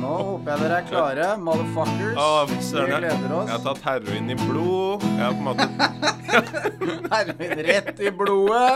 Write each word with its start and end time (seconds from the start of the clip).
nå 0.00 0.12
håper 0.16 0.50
jeg 0.52 0.62
dere 0.62 0.78
er 0.80 0.86
klare, 0.88 1.28
motherfuckers. 1.44 2.16
Å, 2.16 2.28
Vi 2.48 2.58
gleder 2.72 3.34
oss. 3.36 3.50
jeg 3.50 3.56
har 3.56 3.64
tatt 3.66 3.82
heroin 3.86 4.30
i 4.32 4.36
blod. 4.40 5.04
Jeg 5.04 5.24
har 5.24 5.32
på 5.36 5.40
en 5.40 5.48
måte 5.50 5.66
Heroin 7.14 7.64
rett 7.70 8.00
i 8.00 8.12
blodet. 8.14 8.74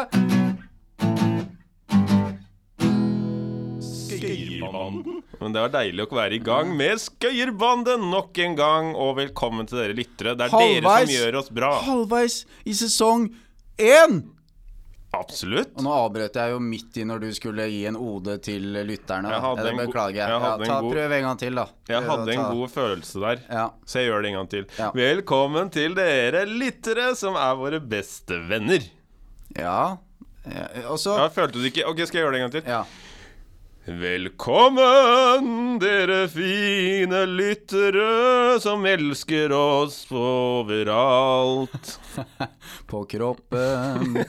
Skøyerbanden. 3.85 5.23
Men 5.41 5.53
det 5.55 5.63
var 5.65 5.73
deilig 5.75 6.05
å 6.07 6.17
være 6.17 6.39
i 6.39 6.43
gang 6.45 6.71
med 6.79 7.01
Skøyerbanden 7.03 8.07
nok 8.13 8.39
en 8.45 8.57
gang. 8.59 8.93
Og 8.97 9.17
velkommen 9.19 9.69
til 9.69 9.81
dere 9.81 9.97
lyttere. 9.97 10.37
Det 10.39 10.49
er 10.49 10.55
dere 10.55 10.95
som 11.05 11.15
gjør 11.17 11.41
oss 11.43 11.51
bra. 11.55 11.73
Halvveis 11.85 12.41
i 12.65 12.77
sesong 12.79 13.29
én. 13.81 14.23
Absolutt. 15.15 15.73
Og 15.79 15.85
nå 15.87 15.93
avbrøt 15.95 16.35
jeg 16.41 16.51
jo 16.55 16.59
midt 16.63 16.97
i 17.01 17.05
når 17.09 17.21
du 17.23 17.29
skulle 17.37 17.67
gi 17.71 17.83
en 17.91 17.97
ode 18.01 18.37
til 18.45 18.67
lytterne. 18.89 19.31
Jeg 19.31 19.41
hadde 19.45 19.67
en 19.71 19.81
beklager 19.85 20.19
jeg. 20.21 20.29
Ja, 20.35 20.39
hadde 20.45 20.67
en 20.67 20.73
ta, 20.73 20.81
prøv 20.81 21.15
en 21.19 21.27
gang 21.29 21.39
til, 21.45 21.55
da. 21.61 21.67
Jeg 21.89 22.03
hadde 22.09 22.35
en 22.35 22.43
ta- 22.43 22.49
god 22.55 22.73
følelse 22.75 23.21
der. 23.25 23.45
Ja. 23.51 23.67
Så 23.87 24.01
jeg 24.03 24.11
gjør 24.11 24.23
det 24.27 24.33
en 24.33 24.39
gang 24.41 24.51
til. 24.57 24.67
Ja. 24.79 24.91
Velkommen 24.99 25.71
til 25.75 25.95
dere 25.99 26.45
lyttere, 26.51 27.15
som 27.17 27.37
er 27.39 27.55
våre 27.61 27.81
beste 27.81 28.41
venner. 28.51 28.85
Ja. 29.57 29.97
ja. 30.51 30.67
Og 30.91 30.99
så 30.99 31.15
Ja, 31.21 31.29
følte 31.33 31.61
du 31.61 31.65
ikke 31.69 31.85
Ok, 31.87 32.01
skal 32.09 32.19
jeg 32.21 32.25
gjøre 32.27 32.33
det 32.35 32.41
en 32.43 32.49
gang 32.51 32.55
til? 32.59 32.71
Ja. 32.71 32.83
Velkommen, 33.85 35.77
dere 35.77 36.23
fine 36.33 37.19
lyttere 37.29 38.57
som 38.57 38.81
elsker 38.89 39.53
oss 39.53 40.07
overalt. 40.09 41.91
På 42.89 43.03
kroppen. 43.05 44.25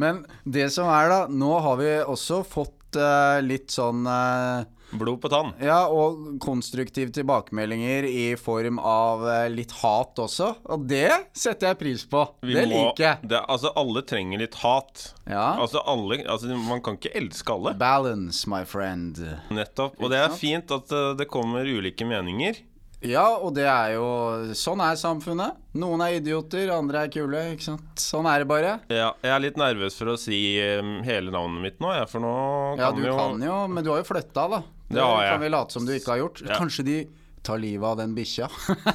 Men 0.00 0.22
det 0.48 0.70
som 0.72 0.88
er, 0.88 1.12
da 1.12 1.18
Nå 1.28 1.58
har 1.60 1.76
vi 1.76 1.90
også 2.00 2.40
fått 2.40 2.96
uh, 2.96 3.36
litt 3.44 3.68
sånn 3.68 4.08
eh, 4.08 4.64
Blod 4.92 5.20
på 5.22 5.28
tann. 5.30 5.52
Ja, 5.62 5.84
og 5.86 6.38
konstruktive 6.42 7.12
tilbakemeldinger 7.14 8.06
i 8.08 8.24
form 8.40 8.78
av 8.82 9.22
eh, 9.30 9.48
litt 9.52 9.70
hat 9.82 10.18
også. 10.18 10.48
Og 10.74 10.86
det 10.90 11.10
setter 11.36 11.70
jeg 11.70 11.78
pris 11.82 12.04
på. 12.10 12.24
Vi 12.42 12.54
det 12.58 12.66
må- 12.68 12.88
liker 12.90 13.04
jeg. 13.06 13.28
Det, 13.30 13.42
altså, 13.48 13.70
alle 13.78 14.02
trenger 14.02 14.42
litt 14.42 14.54
hat. 14.64 15.06
Ja. 15.30 15.56
Altså, 15.62 15.82
alle 15.86 16.20
Altså, 16.26 16.50
man 16.56 16.82
kan 16.82 16.96
ikke 16.98 17.14
elske 17.16 17.52
alle. 17.54 17.74
Balance, 17.78 18.46
my 18.50 18.64
friend. 18.64 19.20
Nettopp. 19.50 19.94
Og 20.02 20.10
det 20.10 20.18
er 20.24 20.34
fint 20.34 20.70
at 20.74 20.90
eh, 20.92 21.14
det 21.20 21.28
kommer 21.30 21.64
ulike 21.64 22.04
meninger. 22.08 22.58
Ja, 23.00 23.30
og 23.40 23.54
det 23.56 23.64
er 23.64 23.94
jo 23.94 24.04
Sånn 24.52 24.82
er 24.84 24.98
samfunnet. 25.00 25.54
Noen 25.80 26.02
er 26.04 26.18
idioter, 26.18 26.68
andre 26.74 27.06
er 27.06 27.12
kule. 27.14 27.38
ikke 27.54 27.64
sant? 27.70 27.86
Sånn 27.96 28.26
er 28.28 28.42
det 28.42 28.48
bare. 28.50 28.74
Ja, 28.92 29.14
jeg 29.24 29.32
er 29.32 29.40
litt 29.46 29.56
nervøs 29.56 29.96
for 29.96 30.12
å 30.12 30.18
si 30.20 30.58
eh, 30.60 30.82
hele 31.06 31.32
navnet 31.32 31.62
mitt 31.64 31.78
nå, 31.80 31.94
jeg, 31.96 32.10
for 32.12 32.20
nå 32.20 32.34
Ja, 32.76 32.90
kan 32.90 33.00
du 33.00 33.06
jo 33.08 33.16
kan 33.16 33.40
jo, 33.46 33.56
men 33.72 33.86
du 33.86 33.88
har 33.94 34.02
jo 34.02 34.08
flytta, 34.10 34.44
da. 34.52 34.60
Det 34.90 35.00
har 35.00 35.22
jeg. 35.22 35.32
kan 35.32 35.42
vi 35.44 35.50
late 35.54 35.76
som 35.76 35.86
du 35.86 35.92
ikke 35.94 36.14
har 36.16 36.22
gjort. 36.24 36.40
Ja. 36.42 36.56
Kanskje 36.58 36.84
de 36.86 36.96
tar 37.42 37.58
livet 37.58 37.86
av 37.86 37.96
den 37.96 38.14
bikkja. 38.14 38.48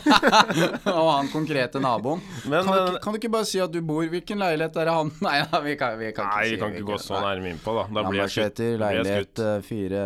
og 1.00 1.08
han 1.12 1.30
konkrete 1.32 1.80
naboen. 1.82 2.22
Men, 2.46 2.66
kan, 2.68 2.74
du 2.76 2.96
eh, 2.96 3.00
kan 3.02 3.16
du 3.16 3.20
ikke 3.20 3.32
bare 3.34 3.48
si 3.50 3.62
at 3.64 3.72
du 3.74 3.80
bor 3.86 4.06
Hvilken 4.12 4.42
leilighet 4.42 4.76
er 4.82 4.90
det 4.90 4.96
han 4.96 5.12
Nei, 5.26 5.38
da, 5.50 5.62
vi 5.66 5.78
kan, 5.80 5.96
vi 6.00 6.12
kan 6.16 6.30
Nei, 6.30 6.44
ikke 6.44 6.56
vi 6.56 6.62
kan 6.62 6.76
ikke 6.76 6.90
gå 6.92 7.00
så 7.02 7.22
nærme 7.24 7.54
innpå, 7.56 7.74
da. 7.80 7.88
Da 7.98 8.06
blir 8.10 8.22
jeg 8.26 8.36
skutt. 8.36 8.62
Leilighet 8.84 9.42
eh, 9.46 9.56
fire 9.66 10.04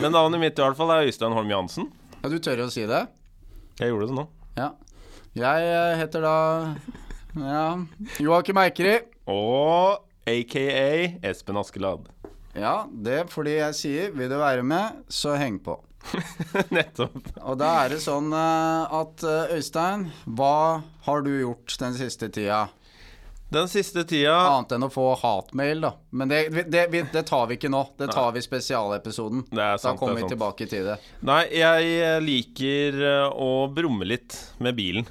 Men 0.00 0.10
navnet 0.10 0.42
mitt 0.42 0.58
i 0.58 0.64
hvert 0.64 0.78
fall 0.78 0.96
er 0.96 1.06
Øystein 1.06 1.36
Holm 1.36 1.52
Jansen. 1.52 1.92
Ja, 2.22 2.32
du 2.32 2.40
tør 2.42 2.66
å 2.66 2.72
si 2.72 2.86
det? 2.88 3.04
Jeg 3.78 3.92
gjorde 3.92 4.10
det 4.10 4.18
nå. 4.18 4.26
Ja. 4.56 4.72
Jeg 5.36 5.68
eh, 5.68 5.94
heter 6.00 6.24
da 6.24 6.36
Ja 7.36 7.64
Joakim 8.24 8.58
Eikeri. 8.62 8.98
Og 9.28 10.02
aka 10.26 10.66
Espen 11.28 11.60
Askeladd. 11.60 12.08
Ja, 12.56 12.86
det 12.88 13.18
er 13.20 13.28
fordi 13.30 13.58
jeg 13.58 13.76
sier 13.76 14.14
vil 14.16 14.30
du 14.32 14.38
være 14.40 14.64
med, 14.66 15.04
så 15.12 15.36
heng 15.36 15.58
på. 15.62 15.76
Nettopp. 16.76 17.18
Og 17.42 17.58
da 17.60 17.72
er 17.82 17.96
det 17.96 18.00
sånn 18.04 18.30
eh, 18.32 18.96
at 19.00 19.24
eh, 19.26 19.56
Øystein, 19.58 20.08
hva 20.38 20.82
har 21.06 21.24
du 21.26 21.32
gjort 21.34 21.76
den 21.82 21.96
siste 21.98 22.30
tida? 22.32 22.66
Den 23.52 23.68
siste 23.70 24.02
tida 24.08 24.34
Annet 24.34 24.72
enn 24.74 24.86
å 24.88 24.90
få 24.90 25.04
hatmail, 25.20 25.84
da. 25.84 25.92
Men 26.18 26.30
det, 26.32 26.40
det, 26.66 26.86
det 27.12 27.22
tar 27.28 27.44
vi 27.46 27.58
ikke 27.60 27.70
nå. 27.70 27.84
Det 27.98 28.08
tar 28.10 28.32
vi 28.34 28.42
i 28.42 28.46
spesialepisoden. 28.46 29.44
Det 29.52 29.62
er 29.62 29.78
sant, 29.78 29.92
da 29.94 30.00
kommer 30.00 30.18
er 30.18 30.24
vi 30.24 30.32
tilbake 30.34 30.66
til 30.70 30.88
det. 30.88 30.96
Nei, 31.26 31.44
jeg 31.54 32.24
liker 32.26 32.98
eh, 33.12 33.28
å 33.30 33.68
brumme 33.70 34.08
litt 34.08 34.34
med 34.62 34.78
bilen. 34.78 35.06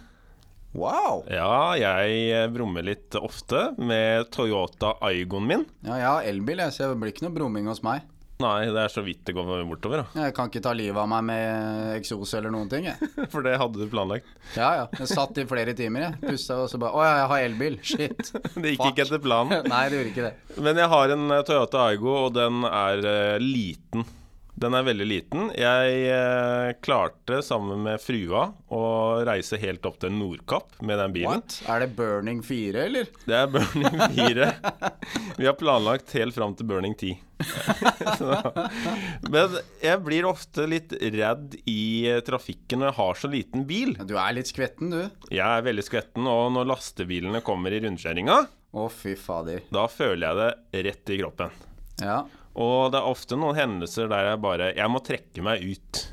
Wow! 0.76 1.24
Ja, 1.32 1.76
jeg 1.80 2.26
eh, 2.36 2.50
brummer 2.52 2.84
litt 2.84 3.16
ofte 3.16 3.70
med 3.80 4.28
Toyota 4.36 4.98
Aigoen 5.08 5.48
min. 5.48 5.64
Ja, 5.86 5.96
jeg 5.96 6.10
har 6.10 6.28
elbil, 6.34 6.60
jeg, 6.66 6.76
så 6.76 6.92
det 6.92 7.00
blir 7.00 7.14
ikke 7.16 7.30
noe 7.30 7.36
brumming 7.38 7.72
hos 7.72 7.80
meg. 7.86 8.04
Nei, 8.44 8.66
det 8.68 8.82
er 8.82 8.92
så 8.92 9.00
vidt 9.00 9.22
det 9.24 9.32
går 9.38 9.62
bortover, 9.70 10.02
da. 10.04 10.26
Jeg 10.26 10.34
kan 10.36 10.50
ikke 10.50 10.60
ta 10.66 10.74
livet 10.76 11.00
av 11.00 11.08
meg 11.08 11.24
med 11.30 11.94
eksos 11.96 12.34
eller 12.36 12.52
noen 12.52 12.68
ting, 12.72 12.90
jeg. 12.90 13.10
For 13.32 13.46
det 13.46 13.56
hadde 13.62 13.80
du 13.80 13.88
planlagt. 13.88 14.28
Ja 14.58 14.74
ja. 14.82 14.90
Jeg 15.00 15.14
satt 15.14 15.40
i 15.40 15.48
flere 15.48 15.72
timer, 15.78 16.10
jeg. 16.10 16.20
Pusta 16.26 16.60
og 16.66 16.68
så 16.72 16.82
bare 16.82 17.00
Å 17.00 17.06
ja, 17.06 17.14
jeg 17.22 17.32
har 17.32 17.46
elbil. 17.46 17.80
Shit. 17.80 18.34
Det 18.60 18.74
gikk 18.74 18.84
Fuck. 18.84 18.92
ikke 18.92 19.06
etter 19.06 19.24
planen. 19.24 19.64
Nei, 19.72 19.82
det 19.88 20.02
gjorde 20.02 20.12
ikke 20.12 20.28
det. 20.28 20.60
Men 20.68 20.84
jeg 20.84 20.92
har 20.98 21.16
en 21.16 21.26
eh, 21.38 21.46
Toyota 21.48 21.88
Aigo, 21.88 22.12
og 22.26 22.36
den 22.36 22.68
er 22.68 23.08
uh, 23.08 23.40
liten. 23.40 24.04
Den 24.56 24.76
er 24.78 24.86
veldig 24.88 25.06
liten. 25.08 25.50
Jeg 25.60 25.96
eh, 26.08 26.70
klarte 26.84 27.42
sammen 27.44 27.82
med 27.84 28.00
frua 28.00 28.46
å 28.72 28.84
reise 29.28 29.60
helt 29.60 29.84
opp 29.88 29.98
til 30.00 30.14
Nordkapp 30.16 30.78
med 30.80 31.00
den 31.02 31.16
bilen. 31.18 31.42
What? 31.44 31.58
Er 31.68 31.84
det 31.84 31.90
Burning 31.98 32.40
4, 32.46 32.86
eller? 32.88 33.10
Det 33.28 33.36
er 33.36 33.50
Burning 33.52 34.00
4. 34.16 34.48
Vi 35.42 35.50
har 35.50 35.58
planlagt 35.60 36.16
helt 36.16 36.38
fram 36.38 36.56
til 36.56 36.70
Burning 36.70 36.96
10. 36.96 37.18
Men 39.34 39.58
jeg 39.84 40.04
blir 40.06 40.30
ofte 40.30 40.70
litt 40.72 40.96
redd 40.96 41.58
i 41.68 42.16
trafikken 42.26 42.80
når 42.80 42.94
jeg 42.94 43.00
har 43.02 43.22
så 43.26 43.32
liten 43.36 43.68
bil. 43.68 43.94
Du 44.08 44.16
er 44.16 44.38
litt 44.38 44.54
skvetten, 44.54 44.96
du. 44.96 45.28
Jeg 45.36 45.44
er 45.44 45.68
veldig 45.68 45.84
skvetten, 45.84 46.32
og 46.32 46.48
når 46.56 46.72
lastebilene 46.72 47.44
kommer 47.44 47.76
i 47.76 47.84
rundkjøringa, 47.84 48.40
oh, 48.80 48.88
fy 48.88 49.18
fader. 49.20 49.68
da 49.68 49.86
føler 49.92 50.30
jeg 50.30 50.42
det 50.42 50.88
rett 50.88 51.12
i 51.12 51.22
kroppen. 51.26 51.62
Ja. 52.00 52.24
Og 52.56 52.92
det 52.94 53.02
er 53.02 53.10
ofte 53.12 53.38
noen 53.40 53.58
hendelser 53.58 54.08
der 54.12 54.32
jeg 54.32 54.44
bare 54.44 54.70
Jeg 54.78 54.92
må 54.92 55.02
trekke 55.04 55.44
meg 55.44 55.66
ut. 55.66 56.06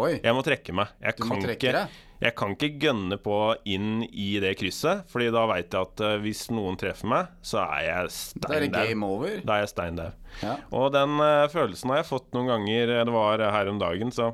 Oi. 0.00 0.14
Jeg 0.22 0.32
må 0.32 0.40
trekke 0.46 0.72
meg. 0.76 0.94
Jeg 1.04 1.18
Du 1.20 1.26
må 1.28 1.36
trekke 1.42 1.74
deg? 1.76 2.00
Jeg 2.22 2.36
kan 2.38 2.52
ikke 2.54 2.68
gønne 2.84 3.16
på 3.18 3.36
inn 3.66 4.04
i 4.06 4.36
det 4.40 4.52
krysset, 4.60 5.02
Fordi 5.10 5.26
da 5.34 5.42
veit 5.50 5.74
jeg 5.74 5.88
at 5.88 6.02
eh, 6.06 6.20
hvis 6.22 6.44
noen 6.54 6.78
treffer 6.78 7.10
meg, 7.10 7.32
så 7.42 7.64
er 7.64 7.82
jeg 7.88 8.12
Da 8.38 8.54
er 8.54 8.62
det 8.62 8.70
stein 8.70 8.76
game 8.78 9.08
over. 9.08 9.40
Da 9.42 9.56
er 9.58 9.64
jeg 9.66 9.72
stein. 9.74 10.00
Ja. 10.40 10.54
Og 10.70 10.92
den 10.94 11.18
eh, 11.18 11.48
følelsen 11.52 11.92
har 11.92 12.00
jeg 12.00 12.10
fått 12.12 12.30
noen 12.36 12.52
ganger. 12.54 12.94
Det 13.02 13.16
var 13.16 13.42
her 13.58 13.72
om 13.72 13.82
dagen, 13.82 14.14
så 14.14 14.30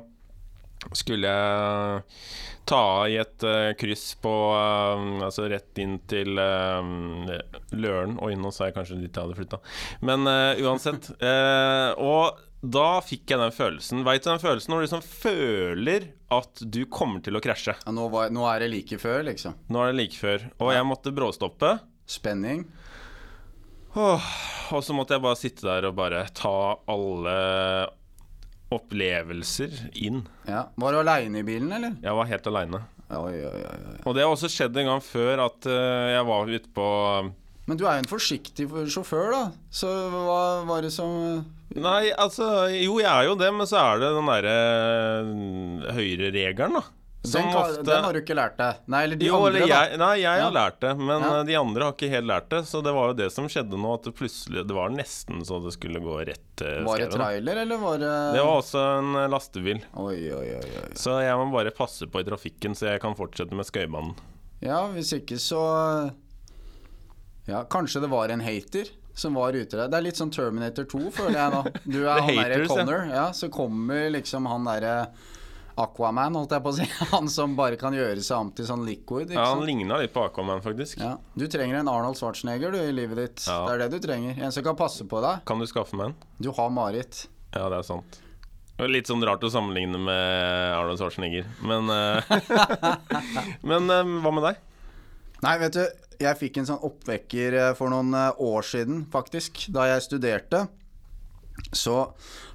skulle 0.95 1.31
ta 2.69 3.07
i 3.09 3.17
et 3.19 3.43
eh, 3.43 3.71
kryss 3.79 4.13
på 4.21 4.33
eh, 4.55 5.07
Altså 5.25 5.47
rett 5.49 5.81
inn 5.81 5.97
til 6.09 6.37
uh, 6.37 7.33
Løren. 7.75 8.19
Oi, 8.23 8.35
nå 8.39 8.51
sa 8.53 8.69
jeg 8.69 8.77
kanskje 8.77 8.99
dit 9.01 9.09
jeg 9.09 9.23
hadde 9.25 9.37
flytta. 9.37 9.59
Men 10.05 10.29
eh, 10.29 10.61
uansett. 10.65 11.11
eh, 11.29 11.89
og 11.97 12.45
da 12.59 12.99
fikk 13.05 13.31
jeg 13.31 13.39
den 13.39 13.55
følelsen. 13.55 14.03
Veit 14.07 14.25
du 14.25 14.31
den 14.31 14.41
følelsen 14.41 14.73
når 14.73 14.81
du 14.81 14.85
liksom 14.87 15.05
føler 15.05 16.09
at 16.35 16.61
du 16.61 16.81
kommer 16.91 17.23
til 17.23 17.39
å 17.39 17.43
krasje? 17.43 17.77
Ja, 17.85 17.93
nå, 17.95 18.09
var, 18.11 18.33
nå 18.35 18.43
er 18.51 18.65
det 18.65 18.73
like 18.73 18.99
før, 19.01 19.23
liksom. 19.29 19.55
Nå 19.71 19.83
er 19.83 19.93
det 19.93 20.01
like 20.01 20.19
før. 20.19 20.49
Og 20.59 20.73
jeg 20.75 20.87
måtte 20.87 21.15
bråstoppe. 21.15 21.77
Spenning. 22.09 22.65
Åh, 23.97 24.27
og 24.75 24.83
så 24.85 24.93
måtte 24.93 25.15
jeg 25.15 25.23
bare 25.23 25.39
sitte 25.39 25.65
der 25.65 25.87
og 25.89 25.95
bare 25.97 26.27
ta 26.37 26.77
alle 26.91 27.37
opplevelser 28.73 29.73
inn. 29.97 30.23
Ja. 30.49 30.67
Var 30.77 30.93
du 30.93 31.01
aleine 31.01 31.41
i 31.41 31.45
bilen, 31.45 31.71
eller? 31.73 31.95
Jeg 32.03 32.17
var 32.19 32.29
helt 32.29 32.49
aleine. 32.51 32.81
Og 33.09 34.13
det 34.13 34.21
har 34.21 34.29
også 34.29 34.49
skjedd 34.53 34.75
en 34.77 34.91
gang 34.91 35.01
før 35.01 35.41
at 35.47 35.65
uh, 35.65 36.09
jeg 36.13 36.25
var 36.29 36.51
ute 36.53 36.69
på 36.75 36.89
Men 37.65 37.79
du 37.79 37.87
er 37.87 37.97
jo 37.97 38.03
en 38.03 38.11
forsiktig 38.11 38.67
sjåfør, 38.93 39.31
da. 39.33 39.41
Så 39.73 39.89
hva 40.13 40.41
var 40.69 40.85
det 40.85 40.93
som 40.93 41.41
Nei, 41.73 42.11
altså 42.13 42.69
Jo, 42.73 42.99
jeg 43.01 43.09
er 43.09 43.27
jo 43.29 43.35
det, 43.37 43.49
men 43.53 43.69
så 43.69 43.81
er 43.81 44.03
det 44.03 44.13
den 44.13 44.29
derre 44.29 44.55
uh, 45.25 45.89
høyreregelen, 45.97 46.77
da. 46.77 46.85
Den, 47.21 47.43
kan- 47.51 47.55
ofte 47.61 47.83
den 47.83 48.03
har 48.03 48.13
du 48.15 48.19
ikke 48.21 48.35
lært 48.37 48.53
deg. 48.57 48.75
Nei, 48.87 48.99
eller 49.03 49.17
de 49.19 49.25
jo, 49.27 49.35
andre, 49.35 49.49
eller 49.59 49.67
jeg, 49.67 49.97
nei, 49.99 50.13
jeg 50.21 50.37
Ja. 50.39 50.43
har 50.45 50.53
lært 50.55 50.77
det, 50.79 50.91
men 50.97 51.21
Ja. 51.21 51.31
eh, 51.39 51.43
de 51.49 51.55
andre 51.59 51.83
har 51.83 51.91
ikke 51.93 52.09
helt 52.09 52.25
lært 52.29 52.47
det. 52.49 52.61
Så 52.65 52.81
det 52.81 52.93
var 52.95 53.07
jo 53.09 53.13
det 53.13 53.27
som 53.33 53.45
skjedde 53.51 53.75
nå, 53.75 53.93
at 53.93 54.03
det 54.03 54.13
plutselig 54.15 54.63
Det 54.67 54.73
var 54.77 54.89
nesten 54.89 55.41
så 55.45 55.59
det 55.63 55.73
skulle 55.75 55.99
gå 55.99 56.15
rett 56.25 56.45
til 56.55 56.77
da. 56.79 56.85
Var 56.87 56.97
det 57.03 57.09
trailer, 57.11 57.57
eller 57.65 57.77
var 57.77 57.97
det 57.99 58.13
Det 58.37 58.43
var 58.45 58.61
også 58.61 58.99
en 58.99 59.15
eh, 59.15 59.27
lastebil. 59.27 59.81
Oi, 59.95 60.31
oi, 60.31 60.47
oi. 60.55 60.93
Så 60.95 61.19
jeg 61.21 61.35
må 61.35 61.51
bare 61.51 61.71
passe 61.71 62.07
på 62.07 62.19
i 62.21 62.23
trafikken, 62.23 62.71
så 62.73 62.87
jeg 62.93 63.01
kan 63.01 63.13
fortsette 63.15 63.51
med 63.53 63.65
skøybanen. 63.65 64.15
Ja, 64.61 64.87
hvis 64.87 65.11
ikke 65.19 65.35
så 65.39 66.13
Ja, 67.47 67.63
kanskje 67.65 68.01
det 68.01 68.09
var 68.11 68.29
en 68.29 68.39
hater 68.41 68.85
som 69.13 69.33
var 69.33 69.51
ute 69.51 69.75
der. 69.75 69.87
Det 69.89 69.97
er 69.97 70.01
litt 70.05 70.15
sånn 70.19 70.31
Terminator 70.31 70.85
2, 70.85 71.09
føler 71.11 71.35
jeg 71.35 71.51
nå. 71.51 71.63
Du 71.91 71.99
er 72.07 72.15
The 72.21 72.21
han 72.21 72.35
derre 72.37 72.67
Connor, 72.69 73.05
ja. 73.09 73.15
Ja. 73.15 73.31
Så 73.35 73.49
kommer 73.51 74.09
liksom 74.13 74.45
han 74.47 74.63
derre 74.69 75.07
Aquaman, 75.79 76.35
holdt 76.37 76.53
jeg 76.55 76.63
på 76.65 76.71
å 76.73 76.77
si. 76.77 76.85
Han 77.13 77.29
som 77.31 77.55
bare 77.57 77.77
kan 77.79 77.95
gjøre 77.95 78.21
seg 78.25 78.37
om 78.43 78.51
til 78.55 78.67
sånn 78.69 78.85
liquid. 78.87 79.33
Ja, 79.35 79.47
Han 79.49 79.59
sant? 79.61 79.67
ligna 79.69 79.99
litt 80.01 80.13
på 80.15 80.23
Aquaman, 80.27 80.61
faktisk. 80.65 80.99
Ja. 81.03 81.15
Du 81.39 81.45
trenger 81.51 81.79
en 81.81 81.89
Arnold 81.91 82.19
Schwarzenegger 82.19 82.73
du 82.75 82.79
i 82.83 82.93
livet 82.95 83.21
ditt. 83.23 83.45
Ja. 83.47 83.61
Det 83.67 83.75
er 83.77 83.83
det 83.85 83.89
du 83.97 84.07
trenger. 84.07 84.39
En 84.43 84.53
som 84.55 84.65
kan 84.65 84.77
passe 84.79 85.07
på 85.09 85.21
deg. 85.25 85.45
Kan 85.49 85.61
du 85.63 85.67
skaffe 85.69 85.95
meg 85.99 86.11
en? 86.11 86.17
Du 86.39 86.51
har 86.55 86.73
Marit. 86.73 87.25
Ja, 87.55 87.67
det 87.71 87.79
er 87.81 87.87
sant. 87.87 88.19
Litt 88.79 89.09
sånn 89.11 89.23
rart 89.27 89.43
å 89.43 89.49
sammenligne 89.51 89.99
med 89.99 90.75
Arnold 90.77 91.01
Schwarzenegger, 91.01 91.47
men 91.67 91.89
eh, 91.91 92.29
Men 93.69 93.89
eh, 93.91 94.11
hva 94.23 94.31
med 94.31 94.45
deg? 94.47 94.61
Nei, 95.43 95.55
vet 95.59 95.75
du, 95.75 95.81
jeg 96.23 96.39
fikk 96.39 96.59
en 96.61 96.67
sånn 96.69 96.85
oppvekker 96.87 97.57
eh, 97.59 97.71
for 97.75 97.91
noen 97.91 98.15
år 98.15 98.63
siden, 98.67 99.01
faktisk. 99.11 99.65
Da 99.75 99.89
jeg 99.89 100.05
studerte, 100.07 100.61
så 101.75 101.97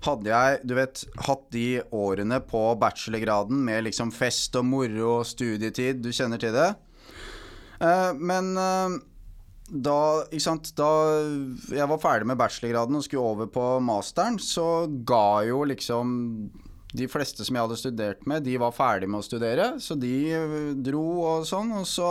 hadde 0.04 0.30
jeg, 0.30 0.60
du 0.66 0.74
vet, 0.78 1.04
hatt 1.26 1.44
de 1.54 1.82
årene 1.94 2.40
på 2.44 2.62
bachelorgraden 2.80 3.62
med 3.66 3.86
liksom 3.86 4.12
fest 4.14 4.56
og 4.58 4.66
moro 4.66 5.20
og 5.20 5.28
studietid. 5.28 6.02
Du 6.02 6.10
kjenner 6.14 6.40
til 6.42 6.54
det? 6.56 6.70
Eh, 7.78 8.10
men 8.18 8.52
eh, 8.58 8.98
da, 9.70 9.98
ikke 10.28 10.44
sant, 10.44 10.74
da 10.78 10.90
jeg 11.72 11.88
var 11.90 12.02
ferdig 12.02 12.28
med 12.30 12.40
bachelorgraden 12.40 12.98
og 12.98 13.06
skulle 13.06 13.34
over 13.34 13.50
på 13.54 13.68
masteren, 13.84 14.38
så 14.42 14.86
ga 15.06 15.44
jo 15.48 15.62
liksom 15.70 16.14
de 16.94 17.08
fleste 17.10 17.42
som 17.42 17.56
jeg 17.56 17.66
hadde 17.66 17.78
studert 17.80 18.26
med, 18.30 18.44
de 18.46 18.54
var 18.62 18.74
ferdig 18.74 19.08
med 19.10 19.18
å 19.22 19.26
studere, 19.26 19.72
så 19.82 19.96
de 19.98 20.16
eh, 20.34 20.58
dro 20.74 21.06
og 21.22 21.48
sånn. 21.48 21.72
Og 21.80 21.86
så 21.90 22.10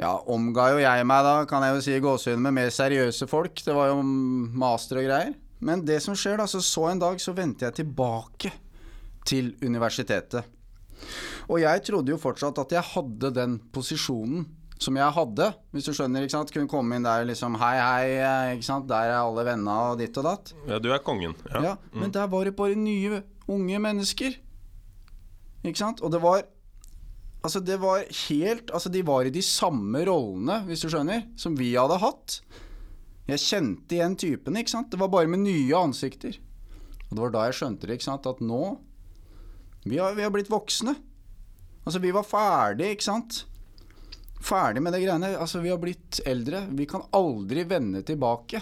ja, 0.00 0.14
omga 0.32 0.70
jo 0.72 0.80
jeg 0.80 1.06
meg 1.08 1.24
da, 1.26 1.34
kan 1.48 1.64
jeg 1.66 1.76
jo 1.76 1.84
si 1.84 1.98
gåsehudene, 2.00 2.46
med 2.48 2.56
mer 2.56 2.72
seriøse 2.72 3.28
folk. 3.28 3.60
Det 3.66 3.74
var 3.76 3.90
jo 3.92 4.00
master 4.02 5.02
og 5.02 5.08
greier. 5.10 5.34
Men 5.60 5.82
det 5.84 5.98
som 6.00 6.16
skjer 6.16 6.40
da, 6.40 6.46
så 6.48 6.62
så 6.64 6.86
en 6.88 7.02
dag 7.02 7.20
så 7.20 7.34
vendte 7.36 7.66
jeg 7.68 7.82
tilbake 7.82 8.52
til 9.28 9.52
universitetet. 9.60 10.48
Og 11.50 11.60
jeg 11.60 11.82
trodde 11.84 12.12
jo 12.14 12.20
fortsatt 12.20 12.58
at 12.62 12.72
jeg 12.72 12.92
hadde 12.94 13.32
den 13.36 13.58
posisjonen 13.74 14.46
som 14.80 14.96
jeg 14.96 15.12
hadde, 15.12 15.50
hvis 15.74 15.84
du 15.90 15.92
skjønner. 15.92 16.24
ikke 16.24 16.32
sant? 16.32 16.52
Kunne 16.54 16.70
komme 16.70 16.96
inn 16.96 17.04
der 17.04 17.26
liksom 17.28 17.58
Hei, 17.60 17.74
hei, 17.76 18.06
eh, 18.16 18.52
ikke 18.54 18.64
sant. 18.64 18.86
Der 18.88 19.10
er 19.12 19.18
alle 19.18 19.44
venner 19.44 19.90
og 19.92 20.00
ditt 20.00 20.16
og 20.16 20.24
datt. 20.24 20.54
Ja, 20.68 20.78
du 20.80 20.88
er 20.94 21.02
kongen. 21.04 21.36
Ja. 21.50 21.60
Ja, 21.66 21.74
men 21.92 22.14
der 22.14 22.30
var 22.32 22.48
det 22.48 22.54
bare 22.56 22.78
nye, 22.78 23.20
unge 23.50 23.82
mennesker. 23.84 24.38
Ikke 25.60 25.82
sant? 25.82 26.00
Og 26.00 26.14
det 26.14 26.22
var 26.24 26.46
Altså, 27.40 27.60
det 27.64 27.78
var 27.80 28.04
helt 28.28 28.70
Altså, 28.70 28.90
de 28.92 29.02
var 29.06 29.24
i 29.24 29.32
de 29.32 29.42
samme 29.44 30.02
rollene, 30.04 30.60
hvis 30.68 30.84
du 30.84 30.90
skjønner, 30.92 31.24
som 31.40 31.56
vi 31.56 31.72
hadde 31.74 32.00
hatt. 32.02 32.40
Jeg 33.30 33.44
kjente 33.44 33.96
igjen 33.96 34.16
typene, 34.18 34.62
ikke 34.62 34.74
sant. 34.74 34.90
Det 34.92 35.00
var 35.00 35.12
bare 35.12 35.30
med 35.30 35.44
nye 35.44 35.76
ansikter. 35.78 36.36
Og 37.08 37.14
det 37.14 37.22
var 37.24 37.34
da 37.34 37.44
jeg 37.48 37.60
skjønte 37.60 37.88
det, 37.88 37.98
ikke 37.98 38.10
sant, 38.10 38.26
at 38.26 38.42
nå 38.44 38.78
Vi 39.86 39.96
har, 39.96 40.12
vi 40.12 40.22
har 40.26 40.32
blitt 40.34 40.50
voksne. 40.52 40.92
Altså, 41.86 42.02
vi 42.02 42.12
var 42.12 42.26
ferdig, 42.28 42.90
ikke 42.94 43.06
sant. 43.06 43.44
Ferdig 44.44 44.82
med 44.84 44.92
det 44.92 45.00
greiene. 45.04 45.32
Altså, 45.40 45.62
vi 45.64 45.72
har 45.72 45.80
blitt 45.80 46.20
eldre. 46.28 46.66
Vi 46.76 46.84
kan 46.88 47.06
aldri 47.16 47.64
vende 47.68 48.02
tilbake. 48.04 48.60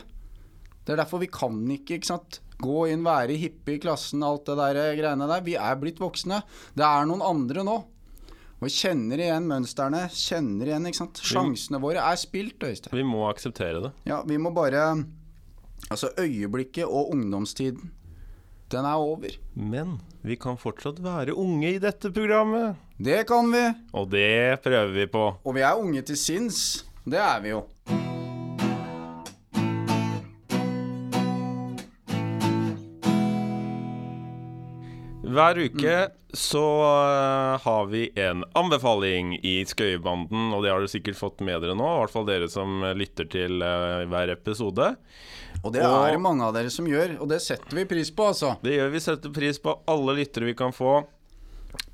Det 0.85 0.95
er 0.95 1.03
derfor 1.03 1.21
vi 1.21 1.31
kan 1.33 1.59
ikke, 1.75 1.99
ikke 1.99 2.13
sant, 2.13 2.39
gå 2.63 2.87
inn, 2.93 3.03
være 3.07 3.37
hippie 3.39 3.77
i 3.77 3.83
klassen, 3.83 4.23
alt 4.25 4.47
det 4.49 4.57
der 4.61 4.79
eh, 4.81 4.95
greiene 4.99 5.27
der. 5.31 5.43
Vi 5.47 5.59
er 5.59 5.79
blitt 5.81 5.99
voksne. 6.03 6.41
Det 6.79 6.87
er 6.87 7.09
noen 7.11 7.25
andre 7.27 7.67
nå. 7.67 7.77
Og 8.59 8.73
kjenner 8.75 9.21
igjen 9.23 9.47
mønstrene. 9.47 10.07
Kjenner 10.11 10.73
igjen, 10.73 10.89
ikke 10.91 10.99
sant. 11.05 11.21
Sjansene 11.23 11.79
våre 11.83 12.03
er 12.03 12.19
spilt, 12.19 12.59
Øystein. 12.59 12.97
Vi 12.99 13.05
må 13.07 13.29
akseptere 13.29 13.85
det. 13.85 13.93
Ja, 14.11 14.23
vi 14.27 14.39
må 14.41 14.51
bare 14.55 15.05
Altså, 15.89 16.11
øyeblikket 16.19 16.85
og 16.91 17.13
ungdomstiden, 17.15 17.93
den 18.73 18.85
er 18.85 18.99
over. 18.99 19.31
Men 19.55 20.01
vi 20.27 20.35
kan 20.37 20.59
fortsatt 20.59 20.99
være 21.01 21.37
unge 21.39 21.71
i 21.77 21.79
dette 21.79 22.11
programmet. 22.13 22.75
Det 22.99 23.23
kan 23.31 23.49
vi. 23.55 23.63
Og 23.95 24.11
det 24.11 24.59
prøver 24.67 24.93
vi 24.93 25.07
på. 25.07 25.25
Og 25.45 25.55
vi 25.55 25.65
er 25.65 25.79
unge 25.79 26.03
til 26.03 26.19
sinns. 26.19 26.85
Det 27.07 27.23
er 27.23 27.41
vi 27.41 27.55
jo. 27.55 27.63
Hver 35.39 35.59
uke 35.63 35.99
så 36.35 36.63
eh, 36.83 37.61
har 37.63 37.85
vi 37.87 38.01
en 38.19 38.43
anbefaling 38.59 39.37
i 39.47 39.61
Skøyebanden, 39.71 40.49
og 40.51 40.65
det 40.65 40.73
har 40.73 40.83
du 40.83 40.91
sikkert 40.91 41.17
fått 41.17 41.45
med 41.47 41.63
dere 41.63 41.77
nå, 41.79 41.87
i 41.87 42.01
hvert 42.03 42.13
fall 42.13 42.27
dere 42.27 42.49
som 42.51 42.83
lytter 42.99 43.29
til 43.31 43.63
eh, 43.63 44.03
hver 44.11 44.33
episode. 44.35 44.89
Og 45.63 45.71
det 45.75 45.85
er 45.87 46.17
det 46.17 46.21
mange 46.23 46.43
av 46.43 46.57
dere 46.57 46.73
som 46.75 46.89
gjør, 46.91 47.17
og 47.23 47.31
det 47.31 47.39
setter 47.45 47.79
vi 47.79 47.87
pris 47.89 48.11
på, 48.11 48.27
altså. 48.33 48.57
Det 48.67 48.75
gjør 48.75 48.91
vi, 48.97 49.05
setter 49.05 49.35
pris 49.39 49.63
på 49.63 49.77
alle 49.89 50.19
lyttere 50.19 50.51
vi 50.51 50.57
kan 50.59 50.75
få. 50.75 51.01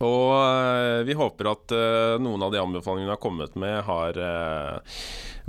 Og 0.05 0.32
eh, 0.38 1.03
vi 1.06 1.17
håper 1.19 1.49
at 1.50 1.75
eh, 1.75 2.17
noen 2.23 2.43
av 2.47 2.53
de 2.55 2.61
anbefalingene 2.62 3.11
vi 3.11 3.15
har 3.15 3.23
kommet 3.23 3.55
med, 3.59 3.76
har 3.87 4.19
eh, 4.21 4.99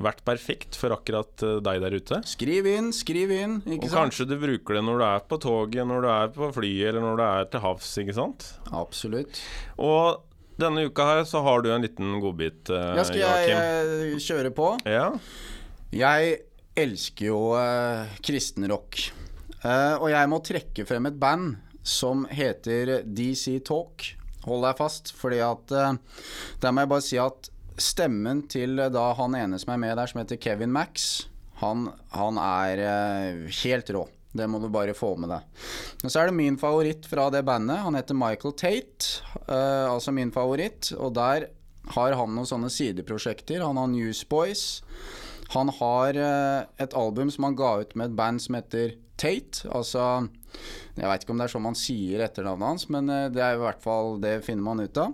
vært 0.02 0.24
perfekt 0.28 0.78
for 0.80 0.96
akkurat 0.96 1.46
deg 1.66 1.82
der 1.84 1.98
ute. 1.98 2.22
Skriv 2.30 2.68
inn, 2.70 2.92
skriv 2.96 3.34
inn, 3.36 3.60
Og 3.64 3.86
sant? 3.86 3.96
kanskje 3.96 4.30
du 4.30 4.38
bruker 4.42 4.80
det 4.80 4.86
når 4.86 5.02
du 5.02 5.06
er 5.08 5.28
på 5.30 5.40
toget, 5.44 5.84
når 5.88 6.06
du 6.06 6.10
er 6.14 6.32
på 6.36 6.50
flyet, 6.56 6.88
eller 6.92 7.06
når 7.06 7.20
du 7.20 7.26
er 7.28 7.52
til 7.54 7.64
havs, 7.64 7.92
ikke 8.04 8.18
sant? 8.18 8.50
Absolutt. 8.76 9.44
Og 9.82 10.26
denne 10.62 10.88
uka 10.88 11.06
her 11.10 11.24
så 11.28 11.44
har 11.46 11.64
du 11.64 11.72
en 11.74 11.84
liten 11.84 12.18
godbit, 12.24 12.72
Joakim. 12.72 12.98
Ja, 12.98 13.08
skal 13.08 13.24
jeg 13.24 14.20
kjøre 14.24 14.52
på? 14.56 14.74
Ja. 14.88 15.10
Jeg 15.96 16.38
elsker 16.76 17.30
jo 17.32 17.40
eh, 17.60 18.16
kristenrock. 18.26 19.00
Uh, 19.66 19.98
og 19.98 20.12
jeg 20.12 20.30
må 20.30 20.38
trekke 20.46 20.84
frem 20.86 21.08
et 21.10 21.16
band 21.18 21.56
som 21.86 22.26
heter 22.32 23.04
DC 23.06 23.60
Talk. 23.68 24.16
Hold 24.46 24.66
deg 24.66 24.78
fast, 24.78 25.14
fordi 25.18 25.40
at 25.42 25.72
eh, 25.74 25.94
Der 26.62 26.74
må 26.74 26.84
jeg 26.84 26.92
bare 26.92 27.06
si 27.06 27.18
at 27.22 27.50
stemmen 27.82 28.44
til 28.52 28.80
eh, 28.82 28.92
da 28.94 29.12
han 29.18 29.38
ene 29.38 29.60
som 29.62 29.74
er 29.74 29.82
med 29.82 29.98
der, 29.98 30.10
som 30.10 30.22
heter 30.22 30.42
Kevin 30.42 30.74
Max, 30.74 31.26
han, 31.62 31.90
han 32.14 32.40
er 32.42 32.84
eh, 32.84 33.58
helt 33.64 33.92
rå. 33.96 34.06
Det 34.36 34.48
må 34.52 34.60
du 34.60 34.68
bare 34.68 34.96
få 34.98 35.14
med 35.16 35.32
deg. 35.32 35.46
Og 36.04 36.12
så 36.12 36.20
er 36.20 36.30
det 36.30 36.36
min 36.36 36.58
favoritt 36.60 37.06
fra 37.08 37.30
det 37.32 37.46
bandet. 37.48 37.80
Han 37.86 37.96
heter 37.96 38.18
Michael 38.20 38.52
Tate, 38.60 39.22
uh, 39.48 39.94
altså 39.94 40.12
min 40.12 40.34
favoritt. 40.36 40.90
Og 41.00 41.14
der 41.16 41.46
har 41.96 42.16
han 42.20 42.34
noen 42.36 42.50
sånne 42.50 42.68
sideprosjekter. 42.74 43.64
Han 43.64 43.80
har 43.80 43.88
Newsboys. 43.94 44.66
Han 45.54 45.70
har 45.78 46.18
eh, 46.18 46.62
et 46.82 46.96
album 46.98 47.32
som 47.32 47.50
han 47.50 47.58
ga 47.58 47.76
ut 47.84 47.94
med 47.96 48.12
et 48.12 48.18
band 48.18 48.42
som 48.42 48.58
heter 48.58 48.96
Tate. 49.16 49.68
Altså 49.70 50.28
Jeg 50.96 51.08
veit 51.08 51.24
ikke 51.24 51.36
om 51.36 51.42
det 51.42 51.48
er 51.48 51.54
sånn 51.54 51.68
man 51.68 51.78
sier 51.80 52.24
etternavnet 52.26 52.74
hans, 52.74 52.88
men 52.94 53.12
eh, 53.12 53.30
det 53.34 53.44
er 53.44 53.58
i 53.58 53.62
hvert 53.62 53.84
fall 53.84 54.18
det 54.24 54.40
finner 54.48 54.66
man 54.66 54.84
ut 54.84 55.02
av. 55.02 55.14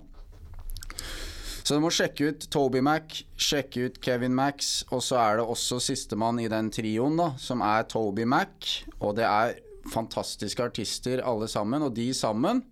Så 1.61 1.77
du 1.77 1.83
må 1.83 1.91
sjekke 1.93 2.31
ut 2.31 2.47
Toby 2.51 2.81
Mac, 2.83 3.21
sjekke 3.37 3.85
ut 3.87 3.99
Kevin 4.03 4.33
Max, 4.35 4.81
og 4.89 5.03
så 5.05 5.19
er 5.21 5.37
det 5.39 5.45
også 5.45 5.77
sistemann 5.83 6.41
i 6.41 6.49
den 6.51 6.71
trioen, 6.73 7.19
da, 7.19 7.31
som 7.39 7.61
er 7.63 7.85
Toby 7.91 8.25
Mac. 8.25 8.71
Og 8.99 9.13
det 9.19 9.27
er 9.27 9.59
fantastiske 9.93 10.65
artister 10.65 11.21
alle 11.25 11.47
sammen, 11.51 11.85
og 11.85 11.93
de 11.95 12.09
sammen 12.17 12.63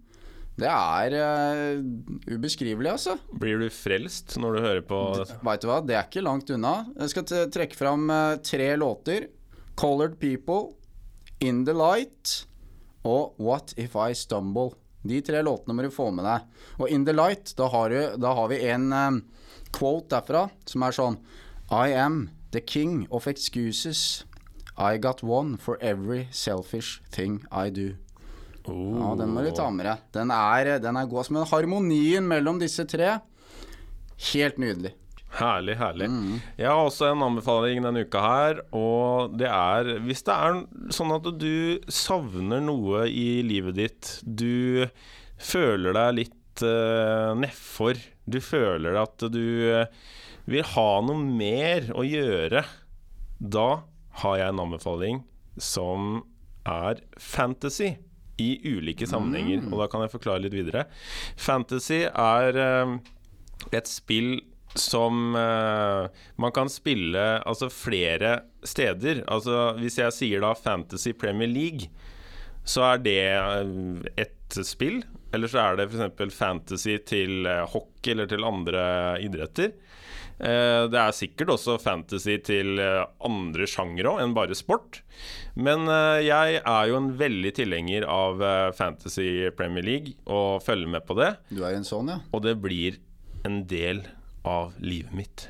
det 0.61 0.69
er 0.69 1.15
uh, 1.17 1.81
ubeskrivelig, 2.29 2.91
altså. 2.91 3.17
Blir 3.41 3.61
du 3.61 3.67
frelst 3.73 4.37
når 4.41 4.55
du 4.55 4.61
hører 4.65 4.85
på? 4.85 5.01
Veit 5.45 5.63
du 5.63 5.69
hva, 5.69 5.79
det 5.85 5.97
er 5.97 6.07
ikke 6.07 6.25
langt 6.25 6.51
unna. 6.53 6.73
Jeg 6.99 7.13
skal 7.13 7.49
trekke 7.55 7.79
fram 7.79 8.09
uh, 8.11 8.37
tre 8.43 8.73
låter. 8.79 9.29
'Colored 9.79 10.19
People', 10.19 10.75
'In 11.39 11.63
the 11.65 11.73
Light' 11.73 12.45
og 13.03 13.35
'What 13.39 13.73
If 13.77 13.95
I 13.95 14.11
Stumble'. 14.11 14.75
De 15.07 15.21
tre 15.23 15.39
låtene 15.41 15.73
må 15.73 15.85
du 15.85 15.89
få 15.89 16.09
med 16.11 16.25
deg. 16.27 16.41
Og 16.79 16.89
'In 16.89 17.05
the 17.05 17.13
Light', 17.15 17.55
da 17.55 17.69
har, 17.71 17.89
du, 17.89 18.17
da 18.19 18.33
har 18.35 18.49
vi 18.51 18.59
en 18.67 18.91
um, 18.91 19.21
quote 19.71 20.11
derfra 20.11 20.49
som 20.67 20.83
er 20.83 20.91
sånn 20.91 21.17
I 21.71 21.93
am 21.95 22.29
the 22.51 22.59
king 22.59 23.07
of 23.09 23.27
excuses. 23.27 24.25
I 24.77 24.97
got 24.97 25.23
one 25.23 25.55
for 25.57 25.77
every 25.81 26.27
selfish 26.31 27.01
thing 27.11 27.45
I 27.51 27.69
do. 27.69 27.95
Ja, 28.67 29.11
den 29.19 29.33
må 29.33 29.43
du 29.45 29.51
ta 29.55 29.69
med 29.73 29.87
deg. 29.87 30.07
Den 30.15 30.33
er, 30.35 30.75
den 30.83 30.99
er 30.99 31.09
god. 31.09 31.29
Men 31.33 31.47
harmonien 31.49 32.25
mellom 32.27 32.59
disse 32.61 32.85
tre, 32.89 33.19
helt 34.33 34.59
nydelig. 34.61 34.95
Herlig, 35.37 35.75
herlig. 35.77 36.07
Jeg 36.57 36.65
har 36.65 36.79
også 36.81 37.11
en 37.11 37.21
anbefaling 37.27 37.83
denne 37.85 38.01
uka 38.07 38.21
her, 38.23 38.61
og 38.73 39.35
det 39.37 39.45
er 39.45 39.99
Hvis 40.01 40.25
det 40.25 40.33
er 40.33 40.63
sånn 40.95 41.13
at 41.13 41.29
du 41.37 41.77
savner 41.85 42.63
noe 42.65 43.05
i 43.07 43.43
livet 43.45 43.77
ditt, 43.77 44.09
du 44.25 44.89
føler 45.39 45.93
deg 45.95 46.17
litt 46.17 46.65
uh, 46.65 47.37
nedfor, 47.37 48.01
du 48.25 48.39
føler 48.43 48.97
at 48.99 49.23
du 49.31 49.45
eh, 49.69 49.87
vil 50.49 50.65
ha 50.75 50.89
noe 51.05 51.21
mer 51.21 51.87
å 51.97 52.03
gjøre, 52.05 52.65
da 53.39 53.69
har 54.21 54.35
jeg 54.37 54.53
en 54.53 54.61
anbefaling 54.65 55.23
som 55.57 56.21
er 56.67 57.01
fantasy. 57.17 57.95
I 58.39 58.49
ulike 58.65 59.07
sammenhenger, 59.09 59.65
og 59.69 59.83
da 59.83 59.89
kan 59.91 60.05
jeg 60.05 60.13
forklare 60.13 60.43
litt 60.45 60.55
videre. 60.55 60.85
Fantasy 61.39 62.03
er 62.07 62.59
eh, 62.63 62.95
et 63.75 63.89
spill 63.89 64.39
som 64.77 65.33
uh, 65.33 66.05
man 66.37 66.53
kan 66.53 66.69
spille 66.69 67.23
altså 67.41 67.71
flere 67.73 68.35
steder. 68.61 69.23
Altså 69.25 69.73
Hvis 69.79 69.97
jeg 69.97 70.13
sier 70.13 70.43
da 70.45 70.53
Fantasy 70.53 71.15
Premier 71.17 71.49
League, 71.49 71.89
så 72.69 72.83
er 72.91 73.01
det 73.01 73.21
eh, 73.33 74.11
ett 74.25 74.59
spill. 74.67 75.01
Eller 75.33 75.49
så 75.49 75.63
er 75.63 75.79
det 75.79 75.89
f.eks. 75.89 76.35
fantasy 76.37 76.99
til 77.05 77.49
hockey 77.73 78.13
eller 78.13 78.29
til 78.29 78.45
andre 78.45 78.83
idretter. 79.25 79.73
Eh, 80.39 80.85
det 80.87 80.99
er 80.99 81.15
sikkert 81.15 81.51
også 81.51 81.75
fantasy 81.83 82.37
til 82.47 82.79
eh, 82.79 83.03
andre 83.27 83.67
sjangere 83.67 84.15
enn 84.23 84.35
bare 84.37 84.55
sport. 84.55 85.01
Men 85.59 85.83
eh, 85.91 86.23
jeg 86.29 86.61
er 86.61 86.89
jo 86.89 86.99
en 86.99 87.11
veldig 87.19 87.51
tilhenger 87.59 88.07
av 88.07 88.43
Fantasy 88.77 89.49
Premier 89.57 89.85
League 89.85 90.15
og 90.31 90.63
følger 90.63 90.95
med 90.95 91.07
på 91.07 91.17
det. 91.19 91.33
Du 91.51 91.63
er 91.65 91.75
en 91.75 91.87
sånn, 91.87 92.13
ja? 92.13 92.21
Og 92.31 92.43
det 92.47 92.55
blir 92.63 93.01
en 93.47 93.65
del 93.67 94.05
av 94.47 94.75
livet 94.79 95.15
mitt. 95.15 95.49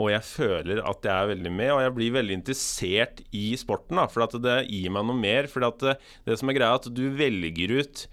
Og 0.00 0.08
jeg 0.12 0.24
føler 0.24 0.80
at 0.88 1.04
jeg 1.04 1.12
er 1.12 1.32
veldig 1.34 1.50
med, 1.52 1.70
og 1.74 1.82
jeg 1.84 1.96
blir 1.96 2.14
veldig 2.14 2.36
interessert 2.38 3.20
i 3.36 3.50
sporten. 3.60 3.98
da, 4.00 4.06
For 4.08 4.24
at 4.24 4.36
det 4.40 4.62
gir 4.68 4.92
meg 4.92 5.04
noe 5.08 5.16
mer. 5.16 5.48
For 5.48 5.64
at 5.66 5.80
det, 5.84 5.96
det 6.28 6.38
som 6.40 6.52
er 6.52 6.56
greia, 6.56 6.76
er 6.76 6.80
at 6.80 6.92
du 6.96 7.04
velger 7.16 7.74
ut 7.80 8.04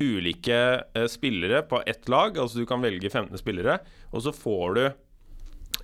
ulike 0.00 0.60
spillere 1.12 1.62
på 1.68 1.80
ett 1.88 2.08
lag. 2.12 2.36
Altså 2.40 2.60
du 2.60 2.68
kan 2.68 2.84
velge 2.84 3.08
15 3.08 3.36
spillere, 3.40 3.78
og 4.12 4.24
så 4.24 4.32
får 4.36 4.76
du 4.76 4.82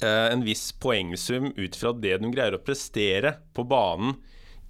en 0.06 0.44
viss 0.44 0.73
poengsum 0.73 1.52
ut 1.56 1.76
fra 1.76 1.92
det 1.92 2.18
du 2.23 2.30
greier 2.32 2.56
å 2.56 2.62
prestere 2.62 3.37
på 3.54 3.64
banen 3.68 4.16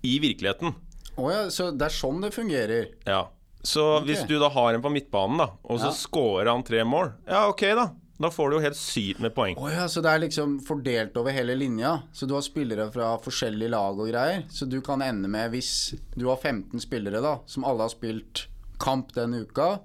i 0.03 0.19
virkeligheten. 0.23 0.75
Å 1.17 1.31
ja, 1.31 1.41
så 1.53 1.71
det 1.71 1.89
er 1.89 1.95
sånn 1.95 2.23
det 2.25 2.33
fungerer? 2.35 2.93
Ja. 3.07 3.27
Så 3.62 3.83
okay. 3.99 4.09
hvis 4.09 4.25
du 4.27 4.39
da 4.43 4.49
har 4.51 4.75
en 4.75 4.83
på 4.83 4.91
midtbanen, 4.91 5.39
da, 5.39 5.51
og 5.62 5.79
så 5.79 5.93
Ja. 5.93 5.95
scorer 5.95 6.51
han 6.51 6.65
tre 6.67 6.83
mål, 6.85 7.12
ja 7.29 7.45
OK, 7.49 7.61
da. 7.79 7.91
Da 8.23 8.31
får 8.31 8.51
du 8.51 8.57
jo 8.57 8.62
helt 8.62 8.79
sykt 8.79 9.19
med 9.19 9.35
poeng. 9.35 9.57
Oh 9.59 9.71
ja, 9.73 9.89
så 9.91 10.03
det 10.03 10.11
er 10.12 10.21
liksom 10.23 10.61
fordelt 10.62 11.17
over 11.19 11.35
hele 11.35 11.57
linja? 11.59 12.03
Så 12.15 12.27
du 12.27 12.35
har 12.37 12.43
spillere 12.47 12.87
fra 12.95 13.17
forskjellige 13.19 13.73
lag 13.73 13.99
og 13.99 14.11
greier? 14.12 14.45
Så 14.53 14.69
du 14.71 14.81
kan 14.85 15.03
ende 15.03 15.29
med, 15.29 15.51
hvis 15.51 15.95
du 16.15 16.29
har 16.29 16.37
15 16.39 16.79
spillere 16.85 17.23
da, 17.25 17.39
som 17.47 17.65
alle 17.67 17.83
har 17.83 17.91
spilt 17.91 18.45
kamp 18.79 19.11
den 19.17 19.35
uka, 19.35 19.81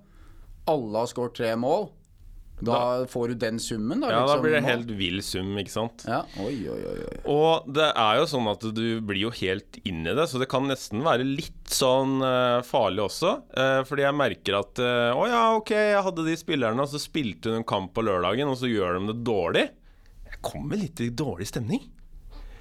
alle 0.69 0.97
har 1.01 1.09
skåret 1.09 1.33
tre 1.39 1.55
mål, 1.57 1.89
da, 2.59 3.05
får 3.05 3.27
du 3.27 3.33
den 3.33 3.59
summen, 3.61 4.01
da? 4.01 4.09
Ja, 4.09 4.21
da 4.23 4.25
liksom, 4.25 4.41
blir 4.41 4.55
det 4.55 4.61
helt 4.65 4.93
vill 4.97 5.19
sum, 5.21 5.51
ikke 5.61 5.73
sant. 5.73 6.05
Ja, 6.09 6.23
oi, 6.41 6.55
oi, 6.65 6.79
oi. 6.89 6.95
oi. 7.05 7.17
Og 7.29 7.67
det 7.69 7.91
er 7.91 8.17
jo 8.17 8.25
sånn 8.31 8.49
at 8.49 8.65
du 8.73 8.85
blir 9.05 9.27
jo 9.27 9.33
helt 9.37 9.77
inn 9.85 10.01
i 10.07 10.15
det, 10.17 10.25
så 10.31 10.41
det 10.41 10.49
kan 10.49 10.65
nesten 10.65 11.05
være 11.05 11.27
litt 11.27 11.69
sånn 11.69 12.17
uh, 12.25 12.65
farlig 12.65 13.05
også. 13.05 13.35
Uh, 13.53 13.81
fordi 13.85 14.07
jeg 14.07 14.17
merker 14.17 14.57
at 14.57 14.81
Å 14.81 14.89
uh, 14.89 15.21
oh, 15.21 15.27
ja, 15.29 15.43
ok, 15.59 15.73
jeg 15.93 16.05
hadde 16.09 16.25
de 16.25 16.37
spillerne, 16.39 16.81
og 16.81 16.89
så 16.89 17.01
spilte 17.01 17.53
hun 17.53 17.61
en 17.61 17.69
kamp 17.75 17.93
på 17.93 18.05
lørdagen, 18.07 18.49
og 18.49 18.57
så 18.57 18.71
gjør 18.71 18.97
de 18.97 19.11
det 19.11 19.19
dårlig. 19.27 19.67
Jeg 20.31 20.41
kommer 20.45 20.81
litt 20.81 21.01
i 21.05 21.13
dårlig 21.13 21.51
stemning. 21.51 21.85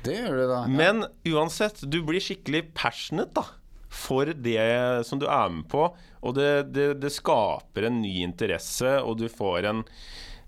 Det 0.05 0.21
gjør 0.21 0.43
det, 0.43 0.49
da. 0.53 0.65
Ja. 0.69 0.77
Men 0.77 1.07
uansett, 1.33 1.81
du 1.89 2.03
blir 2.05 2.21
skikkelig 2.23 2.67
passionate 2.77 3.33
da 3.41 3.49
for 3.97 4.31
det 4.31 5.07
som 5.09 5.21
du 5.21 5.27
er 5.27 5.51
med 5.53 5.67
på. 5.73 5.89
Og 6.27 6.37
det, 6.37 6.51
det, 6.75 6.89
det 7.03 7.13
skaper 7.15 7.89
en 7.89 8.01
ny 8.03 8.19
interesse, 8.27 8.99
og 9.03 9.19
du 9.21 9.29
får 9.33 9.71
en 9.73 9.85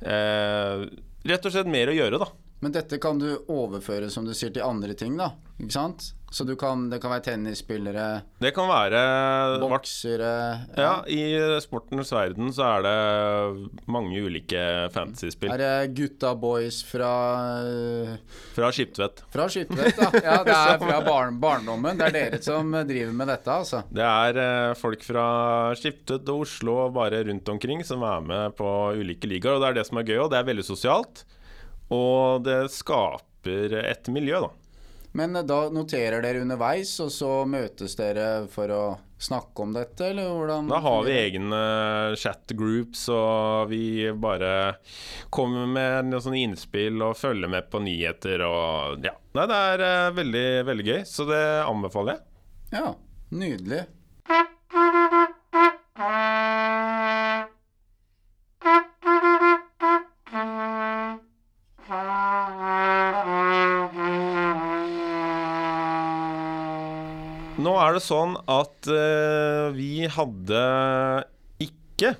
eh, 0.04 0.88
Rett 1.28 1.44
og 1.44 1.52
slett 1.52 1.68
mer 1.68 1.90
å 1.90 1.96
gjøre, 1.96 2.20
da. 2.22 2.28
Men 2.62 2.72
dette 2.74 2.98
kan 3.02 3.18
du 3.20 3.26
overføre, 3.50 4.06
som 4.10 4.24
du 4.24 4.30
sier, 4.34 4.52
til 4.54 4.64
andre 4.64 4.94
ting, 4.96 5.16
da. 5.18 5.32
Ikke 5.58 5.74
sant? 5.74 6.12
Så 6.30 6.44
du 6.44 6.52
kan, 6.60 6.90
det 6.92 6.98
kan 7.00 7.12
være 7.14 7.24
tennisspillere, 7.24 8.20
Det 8.36 8.50
kan 8.52 8.68
være 8.68 8.98
boksere 9.62 10.32
Ja, 10.76 10.90
i 11.08 11.22
sportens 11.64 12.12
verden 12.12 12.50
så 12.52 12.66
er 12.76 12.84
det 12.84 13.78
mange 13.88 14.20
ulike 14.20 14.60
fantasyspill. 14.92 15.54
Er 15.54 15.62
det 15.62 15.94
gutta 15.96 16.34
boys 16.36 16.82
fra 16.84 17.12
Fra 18.52 18.68
Skiptvet. 18.74 19.22
Fra 19.32 19.48
Skiptvet, 19.48 19.96
da. 19.96 20.10
Ja, 20.20 20.36
det 20.44 20.56
er 20.58 20.82
fra 20.82 21.00
barn, 21.06 21.40
barndommen. 21.40 21.96
Det 21.98 22.10
er 22.10 22.16
dere 22.18 22.42
som 22.44 22.76
driver 22.76 23.16
med 23.16 23.32
dette, 23.32 23.56
altså. 23.64 23.82
Det 23.88 24.04
er 24.04 24.42
eh, 24.44 24.76
folk 24.78 25.04
fra 25.08 25.26
Skiptvet 25.80 26.28
og 26.28 26.44
Oslo 26.44 26.76
og 26.84 26.94
bare 26.98 27.24
rundt 27.30 27.48
omkring 27.54 27.80
som 27.88 28.04
er 28.04 28.20
med 28.28 28.56
på 28.58 28.68
ulike 29.00 29.30
ligaer. 29.30 29.56
Og 29.56 29.64
det 29.64 29.72
er 29.72 29.80
det 29.80 29.88
som 29.88 30.00
er 30.02 30.08
gøy, 30.12 30.18
og 30.26 30.32
det 30.34 30.42
er 30.42 30.48
veldig 30.52 30.66
sosialt. 30.68 31.24
Og 31.94 32.44
det 32.44 32.66
skaper 32.74 33.78
et 33.80 34.12
miljø, 34.12 34.44
da. 34.44 34.52
Men 35.18 35.36
eh, 35.36 35.46
da 35.46 35.64
noterer 35.74 36.22
dere 36.24 36.44
underveis, 36.44 36.94
og 37.04 37.10
så 37.14 37.32
møtes 37.48 37.96
dere 37.98 38.28
for 38.52 38.70
å 38.74 38.82
snakke 39.18 39.64
om 39.64 39.72
dette, 39.74 40.12
eller 40.12 40.30
hvordan? 40.30 40.68
Da 40.70 40.78
har 40.84 41.00
vi 41.08 41.16
egne 41.18 41.60
chat-groups, 42.18 43.08
og 43.10 43.72
vi 43.72 43.82
bare 44.14 44.52
kommer 45.34 45.66
med 45.66 46.12
noen 46.12 46.22
sånne 46.22 46.42
innspill 46.44 47.02
og 47.02 47.18
følger 47.18 47.50
med 47.50 47.66
på 47.72 47.82
nyheter 47.82 48.46
og 48.46 49.04
Ja. 49.06 49.16
Nei, 49.34 49.44
det 49.50 49.58
er 49.72 49.84
eh, 49.86 50.14
veldig, 50.16 50.46
veldig 50.70 50.86
gøy, 50.88 51.00
så 51.06 51.26
det 51.28 51.44
anbefaler 51.66 52.16
jeg. 52.16 52.24
Ja, 52.78 52.94
nydelig. 53.34 53.84
Er 67.88 67.96
det 67.96 68.04
sånn 68.04 68.36
at 68.50 68.88
uh, 68.92 69.68
vi 69.74 70.06
hadde 70.12 70.62
ikke 71.64 72.14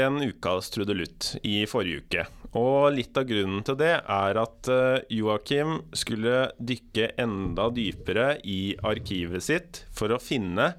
en 0.00 0.18
ukas 0.20 0.72
trudelutt 0.74 1.34
i 1.46 1.62
forrige 1.70 2.02
uke. 2.04 2.24
Og 2.58 2.94
litt 2.94 3.16
av 3.18 3.26
grunnen 3.26 3.64
til 3.66 3.78
det 3.80 3.94
er 3.98 4.40
at 4.40 4.70
uh, 4.70 5.02
Joakim 5.10 5.80
skulle 5.96 6.50
dykke 6.58 7.14
enda 7.20 7.70
dypere 7.74 8.34
i 8.46 8.74
arkivet 8.86 9.46
sitt 9.46 9.84
for 9.94 10.14
å 10.14 10.22
finne 10.22 10.74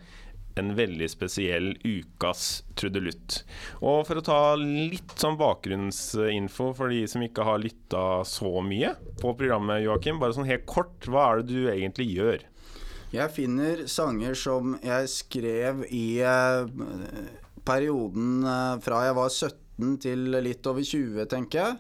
en 0.56 0.72
veldig 0.76 1.08
spesiell 1.12 1.74
ukas 1.84 2.64
trudelutt. 2.80 3.42
Og 3.84 4.06
for 4.08 4.20
å 4.20 4.24
ta 4.24 4.40
litt 4.60 5.18
sånn 5.20 5.36
bakgrunnsinfo 5.40 6.70
for 6.78 6.94
de 6.94 7.04
som 7.12 7.24
ikke 7.26 7.44
har 7.48 7.60
lytta 7.60 8.24
så 8.28 8.54
mye 8.64 8.94
på 9.20 9.36
programmet, 9.36 9.84
Joakim, 9.84 10.22
bare 10.22 10.38
sånn 10.38 10.48
helt 10.48 10.68
kort, 10.70 11.10
hva 11.12 11.28
er 11.34 11.44
det 11.44 11.52
du 11.52 11.72
egentlig 11.74 12.08
gjør? 12.14 12.46
Jeg 13.14 13.32
finner 13.32 13.86
sanger 13.92 14.34
som 14.38 14.76
jeg 14.84 15.10
skrev 15.12 15.84
i 15.94 16.20
eh, 16.26 16.72
perioden 17.66 18.46
eh, 18.46 18.78
fra 18.84 19.04
jeg 19.06 19.18
var 19.18 19.30
17 19.30 19.98
til 20.02 20.40
litt 20.42 20.66
over 20.70 20.86
20, 20.86 21.28
tenker 21.32 21.62
jeg. 21.62 21.78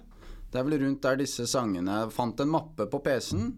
Det 0.51 0.61
er 0.61 0.67
vel 0.67 0.79
rundt 0.83 1.01
der 1.03 1.17
disse 1.19 1.47
sangene 1.49 1.97
Jeg 2.03 2.13
fant 2.15 2.39
en 2.39 2.51
mappe 2.53 2.85
på 2.91 3.01
PC-en. 3.03 3.49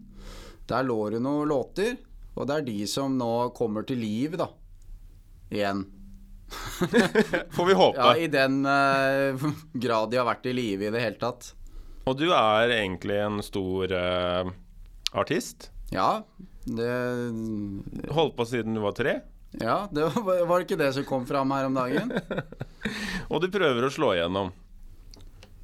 Der 0.68 0.84
lå 0.84 0.98
det 1.12 1.20
noen 1.24 1.48
låter, 1.48 1.94
og 2.34 2.48
det 2.48 2.56
er 2.56 2.66
de 2.66 2.80
som 2.90 3.14
nå 3.16 3.50
kommer 3.56 3.86
til 3.88 4.02
liv, 4.02 4.34
da. 4.40 4.48
Igjen. 5.54 5.84
Får 7.54 7.68
vi 7.68 7.76
håpe. 7.78 8.00
Ja, 8.00 8.16
i 8.16 8.28
den 8.32 8.60
uh, 8.66 9.48
grad 9.84 10.10
de 10.10 10.20
har 10.20 10.28
vært 10.28 10.48
i 10.50 10.56
live 10.56 10.88
i 10.88 10.92
det 10.92 11.04
hele 11.04 11.20
tatt. 11.20 11.52
Og 12.08 12.16
du 12.18 12.28
er 12.32 12.72
egentlig 12.72 13.18
en 13.20 13.40
stor 13.44 13.92
uh, 13.92 14.50
artist. 15.16 15.70
Ja, 15.92 16.24
det 16.76 18.12
Holdt 18.12 18.36
på 18.36 18.46
siden 18.48 18.76
du 18.76 18.82
var 18.84 18.96
tre. 18.96 19.20
Ja, 19.56 19.88
det 19.92 20.04
var, 20.12 20.46
var 20.46 20.58
det 20.58 20.66
ikke 20.66 20.80
det 20.80 20.92
som 20.96 21.06
kom 21.08 21.26
fram 21.26 21.52
her 21.56 21.68
om 21.68 21.76
dagen? 21.76 22.12
Og 23.32 23.40
du 23.40 23.48
prøver 23.52 23.86
å 23.86 23.92
slå 23.92 24.12
igjennom. 24.16 24.52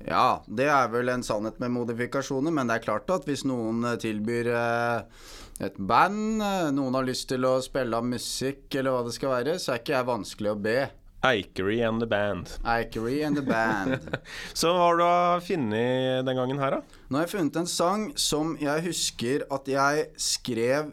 Ja, 0.04 0.42
det 0.46 0.66
er 0.68 0.90
vel 0.92 1.08
en 1.12 1.24
sannhet 1.24 1.60
med 1.62 1.72
modifikasjoner, 1.72 2.52
men 2.52 2.68
det 2.68 2.78
er 2.78 2.84
klart 2.84 3.08
at 3.12 3.24
hvis 3.28 3.46
noen 3.48 3.84
eh, 3.88 3.96
tilbyr 4.00 4.50
eh, 4.52 5.28
et 5.64 5.78
band, 5.78 6.42
eh, 6.44 6.72
noen 6.76 6.98
har 6.98 7.06
lyst 7.08 7.30
til 7.30 7.46
å 7.48 7.56
spille 7.64 7.96
av 7.96 8.04
musikk 8.08 8.74
eller 8.76 8.92
hva 8.92 9.06
det 9.06 9.14
skal 9.16 9.32
være, 9.32 9.56
så 9.62 9.72
er 9.72 9.80
ikke 9.80 9.96
jeg 9.96 10.10
vanskelig 10.10 10.52
å 10.52 10.60
be. 10.66 10.78
Eikery 11.24 11.80
and 11.80 12.02
the 12.02 12.06
Band. 12.06 12.58
Eikery 12.64 13.22
and 13.24 13.36
the 13.36 13.42
band. 13.42 14.10
Så 14.52 14.68
hva 14.74 14.90
har 14.90 14.98
du 15.00 15.44
funnet 15.46 16.26
den 16.26 16.36
gangen 16.36 16.60
her, 16.60 16.76
da? 16.76 16.98
Nå 17.08 17.16
har 17.16 17.24
jeg 17.24 17.32
funnet 17.32 17.56
en 17.56 17.70
sang 17.70 18.04
som 18.20 18.52
jeg 18.60 18.84
husker 18.84 19.46
at 19.48 19.70
jeg 19.72 20.04
skrev 20.20 20.92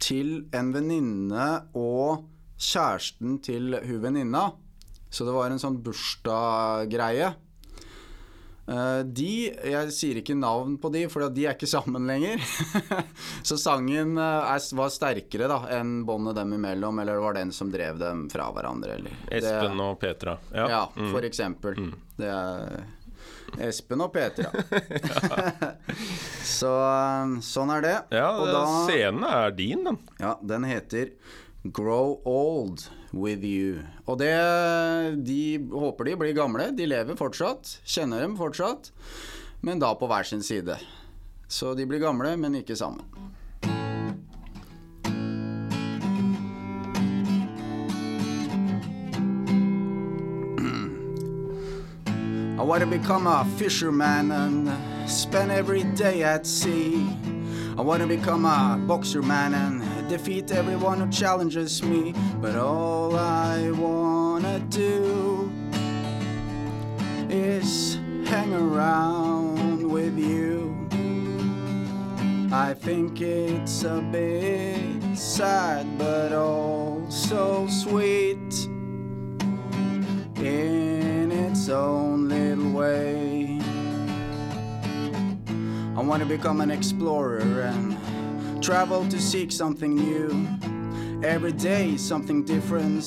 til 0.00 0.46
en 0.56 0.72
venninne 0.72 1.48
og 1.76 2.24
kjæresten 2.56 3.36
til 3.44 3.76
hun 3.84 4.00
venninna. 4.06 4.46
Så 5.12 5.28
det 5.28 5.36
var 5.36 5.52
en 5.52 5.60
sånn 5.60 5.76
bursdaggreie. 5.84 7.34
Eh, 8.70 9.00
de 9.02 9.30
Jeg 9.50 9.90
sier 9.96 10.20
ikke 10.20 10.36
navn 10.38 10.76
på 10.78 10.90
de, 10.94 11.00
for 11.10 11.26
de 11.34 11.46
er 11.48 11.56
ikke 11.56 11.66
sammen 11.76 12.06
lenger. 12.06 12.38
Så 13.48 13.58
sangen 13.58 14.14
eh, 14.20 14.52
er, 14.54 14.62
var 14.78 14.92
sterkere 14.94 15.48
da 15.50 15.58
enn 15.80 16.04
båndet 16.06 16.38
dem 16.38 16.54
imellom, 16.58 17.02
eller 17.02 17.18
det 17.18 17.24
var 17.26 17.38
den 17.40 17.50
som 17.56 17.72
drev 17.72 17.98
dem 17.98 18.28
fra 18.30 18.46
hverandre. 18.54 18.94
Eller. 19.00 19.18
Espen 19.30 19.74
det, 19.76 19.88
og 19.90 19.98
Petra. 20.02 20.38
Ja, 20.54 20.68
Ja. 20.70 20.82
mm. 20.94 21.10
for 21.10 21.26
eksempel. 21.26 21.82
Det 22.20 22.30
er 22.30 22.80
Espen 23.66 24.04
og 24.04 24.12
Petra. 24.14 24.52
Så 26.46 26.70
sånn 27.44 27.72
er 27.74 27.82
det. 27.84 27.96
ja 28.14 28.28
og 28.38 28.46
da, 28.54 28.62
scenen 28.86 29.24
er 29.26 29.54
din, 29.56 29.82
den. 29.88 29.98
ja, 30.22 30.36
den 30.46 30.66
heter 30.70 31.10
Grow 31.62 32.22
Old 32.24 32.88
With 33.12 33.44
You. 33.44 33.82
Og 34.06 34.18
det 34.18 34.32
De 35.24 35.58
håper 35.72 36.04
de 36.04 36.16
blir 36.16 36.32
gamle. 36.32 36.70
De 36.72 36.86
lever 36.88 37.18
fortsatt. 37.20 37.80
Kjenner 37.84 38.24
dem 38.24 38.38
fortsatt. 38.38 38.92
Men 39.60 39.78
da 39.78 39.92
på 39.94 40.08
hver 40.08 40.24
sin 40.24 40.42
side. 40.42 40.78
Så 41.48 41.74
de 41.74 41.84
blir 41.86 42.00
gamle, 42.00 42.36
men 42.36 42.54
ikke 42.62 42.76
sammen. 42.76 43.04
I 52.60 52.62
want 52.62 52.84
to 52.84 52.86
become 52.86 53.26
a 53.26 53.44
fisherman 53.56 54.30
and 54.32 55.10
spend 55.10 55.50
every 55.50 55.82
day 55.96 56.22
at 56.22 56.46
sea. 56.46 57.06
I 57.76 57.82
wanna 57.82 58.06
become 58.06 58.44
a 58.44 58.78
boxer 58.86 59.22
man 59.22 59.54
and 59.54 59.99
defeat 60.10 60.50
everyone 60.50 60.98
who 60.98 61.08
challenges 61.08 61.84
me. 61.84 62.12
But 62.40 62.56
all 62.56 63.14
I 63.14 63.70
wanna 63.70 64.58
do 64.68 65.52
is 67.28 67.94
hang 68.24 68.52
around 68.52 69.88
with 69.88 70.18
you. 70.18 70.88
I 72.50 72.74
think 72.74 73.20
it's 73.20 73.84
a 73.84 74.00
bit 74.10 75.16
sad, 75.16 75.86
but 75.96 76.32
also 76.32 77.68
sweet 77.68 78.66
in 80.42 81.30
its 81.30 81.68
own 81.68 82.28
little 82.28 82.72
way. 82.72 83.60
I 85.96 86.02
want 86.02 86.20
to 86.20 86.28
become 86.28 86.60
an 86.60 86.72
explorer 86.72 87.60
and 87.60 87.96
travel 88.60 89.08
to 89.08 89.18
seek 89.18 89.50
something 89.50 89.94
new. 89.94 90.46
Every 91.26 91.52
day, 91.52 91.96
something 91.96 92.44
different, 92.44 93.04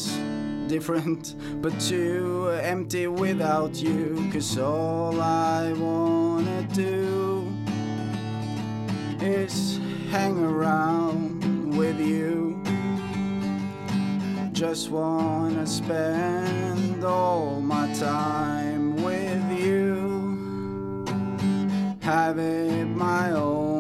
different, 0.67 1.36
but 1.62 1.79
too 1.79 2.50
empty 2.62 3.07
without 3.07 3.75
you. 3.75 4.29
Cause 4.33 4.57
all 4.57 5.22
I 5.22 5.74
wanna 5.74 6.63
do 6.74 7.48
is 9.22 9.79
hang 10.10 10.43
around 10.43 11.77
with 11.77 12.00
you. 12.00 12.62
Just 14.53 14.89
wanna 14.89 15.67
spend 15.67 17.03
all 17.03 17.60
my 17.60 17.91
time 17.93 18.95
with 19.03 19.60
you. 19.60 21.05
Have 22.01 22.39
it 22.39 22.86
my 22.86 23.31
own 23.31 23.73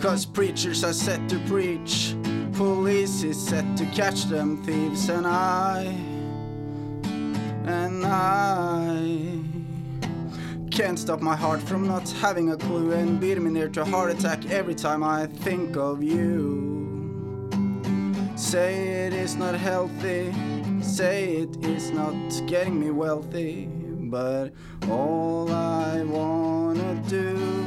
Cause 0.00 0.24
preachers 0.24 0.82
are 0.82 0.94
set 0.94 1.28
to 1.28 1.38
preach, 1.40 2.14
police 2.54 3.22
is 3.22 3.38
set 3.38 3.76
to 3.76 3.84
catch 3.86 4.24
them 4.24 4.62
thieves, 4.64 5.10
and 5.10 5.26
I, 5.26 5.82
and 7.66 8.06
I 8.06 9.40
can't 10.70 10.98
stop 10.98 11.20
my 11.20 11.36
heart 11.36 11.60
from 11.60 11.86
not 11.86 12.08
having 12.12 12.50
a 12.50 12.56
clue 12.56 12.92
and 12.92 13.20
beating 13.20 13.44
me 13.44 13.50
near 13.50 13.68
to 13.68 13.82
a 13.82 13.84
heart 13.84 14.10
attack 14.10 14.50
every 14.50 14.74
time 14.74 15.04
I 15.04 15.26
think 15.26 15.76
of 15.76 16.02
you. 16.02 17.50
Say 18.36 19.06
it 19.06 19.12
is 19.12 19.36
not 19.36 19.54
healthy, 19.54 20.32
say 20.80 21.42
it 21.42 21.62
is 21.62 21.90
not 21.90 22.14
getting 22.46 22.80
me 22.80 22.90
wealthy, 22.90 23.66
but 23.66 24.54
all 24.88 25.52
I 25.52 26.02
wanna 26.04 26.94
do 27.06 27.59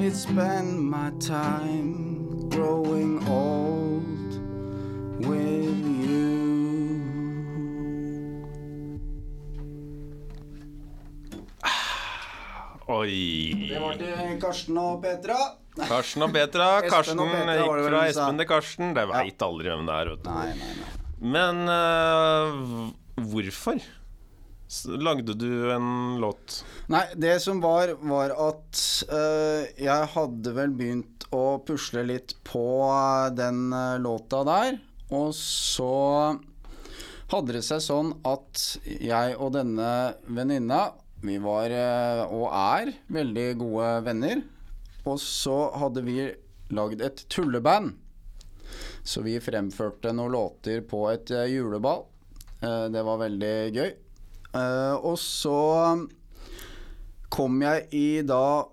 is 0.00 0.22
spend 0.22 0.90
my 0.90 1.10
time 1.20 2.48
growing 2.48 3.22
old 3.28 4.32
with 5.26 5.86
you. 6.02 7.00
Oi. 12.88 13.68
Det 13.70 13.80
var 13.80 13.94
til 14.00 14.40
Karsten 14.42 14.78
og 14.78 15.02
Petra. 15.02 15.38
Karsten 15.78 16.22
og 16.26 16.32
Petra. 16.34 16.68
Karsten 16.92 17.22
og 17.22 17.30
Petra 17.30 17.54
gikk 17.60 17.86
fra. 17.88 18.06
Espen 18.10 18.38
til 18.42 18.48
Karsten. 18.50 18.94
Det 18.98 19.06
veit 19.10 19.46
aldri 19.48 19.70
hvem 19.70 19.86
det 19.88 19.94
er, 20.00 20.14
vet 20.14 20.24
du. 20.24 20.30
Nei, 20.30 20.50
nei, 20.58 20.72
nei. 20.80 20.90
Men 21.34 21.54
uh, 21.70 22.50
hvorfor 23.30 23.78
lagde 24.86 25.34
du 25.38 25.72
en 25.72 26.16
låt? 26.22 26.64
Nei, 26.92 27.04
det 27.16 27.38
som 27.44 27.60
var, 27.62 27.94
var 28.00 28.34
at 28.34 28.80
øh, 29.08 29.66
jeg 29.80 30.10
hadde 30.14 30.54
vel 30.56 30.74
begynt 30.76 31.26
å 31.34 31.60
pusle 31.66 32.04
litt 32.08 32.36
på 32.46 32.64
øh, 32.88 33.30
den 33.36 33.68
øh, 33.72 34.00
låta 34.02 34.42
der. 34.48 34.78
Og 35.14 35.34
så 35.36 36.36
hadde 37.32 37.56
det 37.56 37.64
seg 37.66 37.82
sånn 37.84 38.14
at 38.26 38.64
jeg 38.84 39.36
og 39.38 39.54
denne 39.56 39.90
venninna, 40.26 40.86
vi 41.24 41.38
var 41.40 41.72
og 42.28 42.50
er 42.52 42.90
veldig 43.12 43.46
gode 43.60 43.92
venner. 44.04 44.42
Og 45.08 45.20
så 45.20 45.56
hadde 45.76 46.02
vi 46.04 46.18
lagd 46.74 47.02
et 47.04 47.24
tulleband. 47.32 47.94
Så 49.04 49.20
vi 49.20 49.36
fremførte 49.40 50.14
noen 50.16 50.32
låter 50.32 50.80
på 50.88 51.04
et 51.12 51.30
eh, 51.30 51.50
juleball. 51.52 52.06
Eh, 52.60 52.86
det 52.92 53.02
var 53.04 53.20
veldig 53.20 53.56
gøy. 53.76 53.90
Eh, 54.54 54.94
og 54.94 55.18
så 55.20 55.60
kom 57.34 57.62
jeg 57.64 57.88
i 57.96 58.08
da 58.26 58.64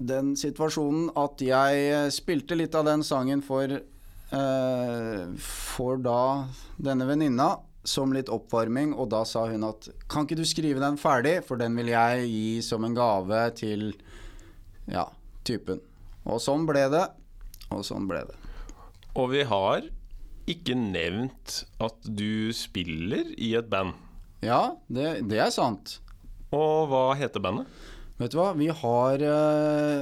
den 0.00 0.32
situasjonen 0.38 1.10
at 1.18 1.42
jeg 1.44 2.12
spilte 2.14 2.56
litt 2.56 2.76
av 2.78 2.86
den 2.88 3.02
sangen 3.04 3.42
for 3.44 3.80
Uh, 4.30 5.34
For 5.42 5.98
da 5.98 6.46
denne 6.78 7.06
venninna 7.08 7.56
som 7.82 8.12
litt 8.14 8.28
oppvarming, 8.30 8.92
og 8.94 9.08
da 9.10 9.24
sa 9.26 9.46
hun 9.50 9.64
at 9.66 9.88
kan 10.10 10.26
ikke 10.26 10.38
du 10.38 10.44
skrive 10.46 10.82
den 10.82 10.98
ferdig, 11.00 11.40
for 11.46 11.58
den 11.58 11.74
vil 11.78 11.90
jeg 11.90 12.28
gi 12.28 12.60
som 12.62 12.84
en 12.86 12.94
gave 12.94 13.40
til 13.58 13.88
ja, 14.90 15.08
typen. 15.48 15.80
Og 16.28 16.38
sånn 16.44 16.66
ble 16.68 16.84
det. 16.92 17.06
Og 17.72 17.82
sånn 17.86 18.06
ble 18.10 18.20
det. 18.28 18.36
Og 19.18 19.32
vi 19.32 19.42
har 19.48 19.88
ikke 20.50 20.76
nevnt 20.78 21.62
at 21.82 21.98
du 22.04 22.52
spiller 22.54 23.32
i 23.34 23.54
et 23.58 23.70
band. 23.72 23.96
Ja, 24.44 24.76
det, 24.88 25.28
det 25.28 25.40
er 25.42 25.52
sant. 25.54 25.98
Og 26.54 26.88
hva 26.90 27.10
heter 27.18 27.42
bandet? 27.44 27.68
Vet 28.20 28.32
du 28.32 28.40
hva, 28.40 28.52
vi 28.56 28.68
har 28.68 29.22
eh, 29.24 30.00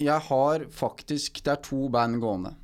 Jeg 0.00 0.22
har 0.28 0.64
faktisk 0.74 1.42
Det 1.44 1.52
er 1.52 1.62
to 1.62 1.86
band 1.92 2.20
gående. 2.22 2.56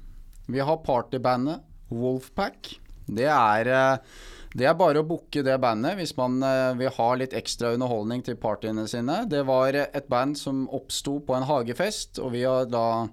Vi 0.51 0.63
har 0.63 0.83
partybandet 0.83 1.63
Wolfpack. 1.93 2.77
Det 3.07 3.29
er 3.29 3.69
eh, 3.69 4.15
det 4.53 4.67
er 4.69 4.75
bare 4.77 5.01
å 5.01 5.07
booke 5.09 5.41
det 5.45 5.55
bandet 5.63 5.97
hvis 5.97 6.13
man 6.19 6.43
eh, 6.45 6.75
vil 6.77 6.93
ha 6.99 7.09
litt 7.17 7.33
ekstra 7.37 7.73
underholdning 7.73 8.25
til 8.27 8.37
partyene 8.41 8.85
sine. 8.91 9.23
Det 9.29 9.47
var 9.49 9.77
et 9.81 10.11
band 10.13 10.37
som 10.37 10.67
oppsto 10.77 11.19
på 11.25 11.37
en 11.37 11.47
hagefest, 11.49 12.21
og 12.21 12.35
vi 12.35 12.45
har 12.45 12.69
da 12.69 13.07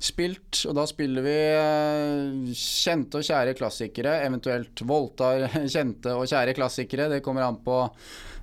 spilt. 0.00 0.62
Og 0.68 0.76
da 0.76 0.86
spiller 0.88 1.24
vi 1.24 1.36
eh, 1.52 2.50
kjente 2.56 3.20
og 3.20 3.26
kjære 3.26 3.54
klassikere, 3.58 4.18
eventuelt 4.26 4.82
voldtar 4.88 5.46
kjente 5.74 6.16
og 6.16 6.28
kjære 6.30 6.56
klassikere. 6.56 7.10
Det 7.12 7.22
kommer 7.24 7.46
an 7.46 7.60
på 7.64 7.82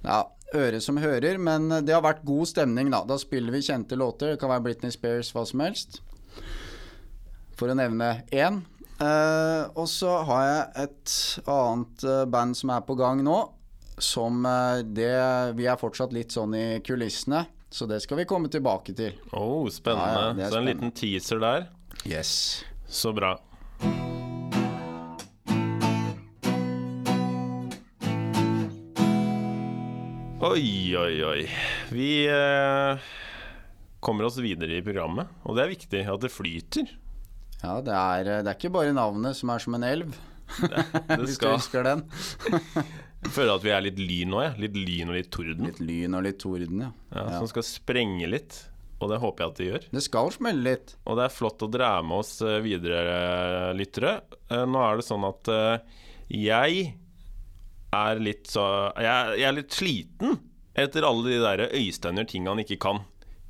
ja, 0.05 0.21
øret 0.55 0.85
som 0.85 1.01
hører, 1.01 1.39
men 1.41 1.69
det 1.83 1.95
har 1.95 2.05
vært 2.05 2.25
god 2.27 2.53
stemning, 2.53 2.91
da. 2.93 3.03
Da 3.09 3.19
spiller 3.21 3.55
vi 3.55 3.65
kjente 3.65 3.97
låter. 3.99 4.35
Det 4.35 4.41
kan 4.41 4.53
være 4.53 4.67
Britney 4.69 4.93
Spears, 4.93 5.33
hva 5.35 5.45
som 5.49 5.65
helst. 5.65 6.01
For 7.57 7.73
å 7.73 7.77
nevne 7.77 8.19
én. 8.29 8.61
Uh, 8.97 9.69
og 9.77 9.85
så 9.89 10.15
har 10.25 10.45
jeg 10.47 10.87
et 10.87 11.11
annet 11.53 12.05
eh, 12.09 12.23
band 12.33 12.57
som 12.57 12.71
er 12.73 12.85
på 12.85 12.95
gang 12.97 13.21
nå. 13.25 13.43
Som 13.97 14.43
det 14.93 15.13
Vi 15.57 15.65
er 15.65 15.77
fortsatt 15.81 16.11
litt 16.13 16.29
sånn 16.29 16.51
i 16.53 16.65
kulissene, 16.85 17.39
så 17.69 17.85
det 17.85 17.99
skal 18.03 18.21
vi 18.21 18.25
komme 18.25 18.49
tilbake 18.51 18.95
til. 18.95 19.17
Oh, 19.31 19.67
spennende. 19.69 20.13
Ja, 20.13 20.27
ja, 20.27 20.33
det 20.33 20.51
Så 20.51 20.61
en 20.61 20.69
liten 20.69 20.91
teaser 20.95 21.41
der. 21.43 21.67
Yes. 22.07 22.63
Så 22.87 23.11
bra. 23.13 23.35
Oi, 30.47 30.95
oi, 30.95 31.15
oi. 31.25 31.41
Vi 31.89 32.11
eh, 32.29 33.09
kommer 33.99 34.29
oss 34.29 34.37
videre 34.39 34.77
i 34.77 34.85
programmet, 34.85 35.27
og 35.43 35.57
det 35.57 35.65
er 35.65 35.73
viktig 35.73 36.03
at 36.07 36.23
det 36.23 36.31
flyter. 36.31 36.93
Ja, 37.63 37.79
det 37.81 37.93
er, 37.93 38.29
det 38.45 38.51
er 38.51 38.55
ikke 38.55 38.71
bare 38.77 38.93
navnet 38.95 39.35
som 39.35 39.51
er 39.51 39.63
som 39.63 39.75
en 39.75 39.87
elv. 39.87 40.13
Det 40.61 40.85
Hvis 41.19 41.41
du 41.41 41.49
husker 41.49 41.83
den. 41.89 42.05
Føler 43.33 43.53
at 43.57 43.63
vi 43.65 43.71
er 43.75 43.83
litt 43.85 43.99
lyn 44.01 44.31
nå, 44.33 44.41
jeg. 44.45 44.55
Litt 44.63 44.77
lyn 44.79 45.11
og 45.11 45.17
litt 45.17 45.29
torden. 45.33 45.67
Litt 45.67 45.81
lyn 45.83 46.17
og 46.17 46.25
litt 46.25 46.39
torden, 46.41 46.81
ja. 46.85 46.89
Ja, 47.13 47.23
ja. 47.23 47.37
Som 47.41 47.49
skal 47.51 47.65
sprenge 47.67 48.29
litt. 48.31 48.59
Og 48.97 49.11
det 49.11 49.19
håper 49.21 49.43
jeg 49.43 49.51
at 49.51 49.59
det 49.59 49.67
gjør. 49.67 49.83
Det 49.93 50.03
skal 50.07 50.31
smelle 50.33 50.63
litt. 50.71 50.95
Og 51.05 51.19
det 51.19 51.27
er 51.27 51.33
flott 51.35 51.61
å 51.65 51.69
dra 51.69 51.91
med 52.01 52.17
oss 52.23 52.31
eh, 52.41 52.57
videre, 52.65 53.01
eh, 53.13 53.73
lyttere. 53.77 54.13
Eh, 54.49 54.63
Nå 54.65 54.81
er 54.81 54.97
det 55.01 55.05
sånn 55.05 55.27
at 55.27 55.51
jeg 56.33 56.87
er 57.97 58.19
litt 58.19 58.49
så 58.51 58.63
Jeg, 58.99 59.37
jeg 59.39 59.47
er 59.47 59.55
litt 59.55 59.71
sliten 59.77 60.33
etter 60.77 61.05
alle 61.07 61.23
de 61.29 61.37
der 61.41 61.61
Øystein 61.71 62.19
gjør 62.19 62.27
ting 62.29 62.49
han 62.49 62.59
ikke 62.61 62.77
kan. 62.83 62.99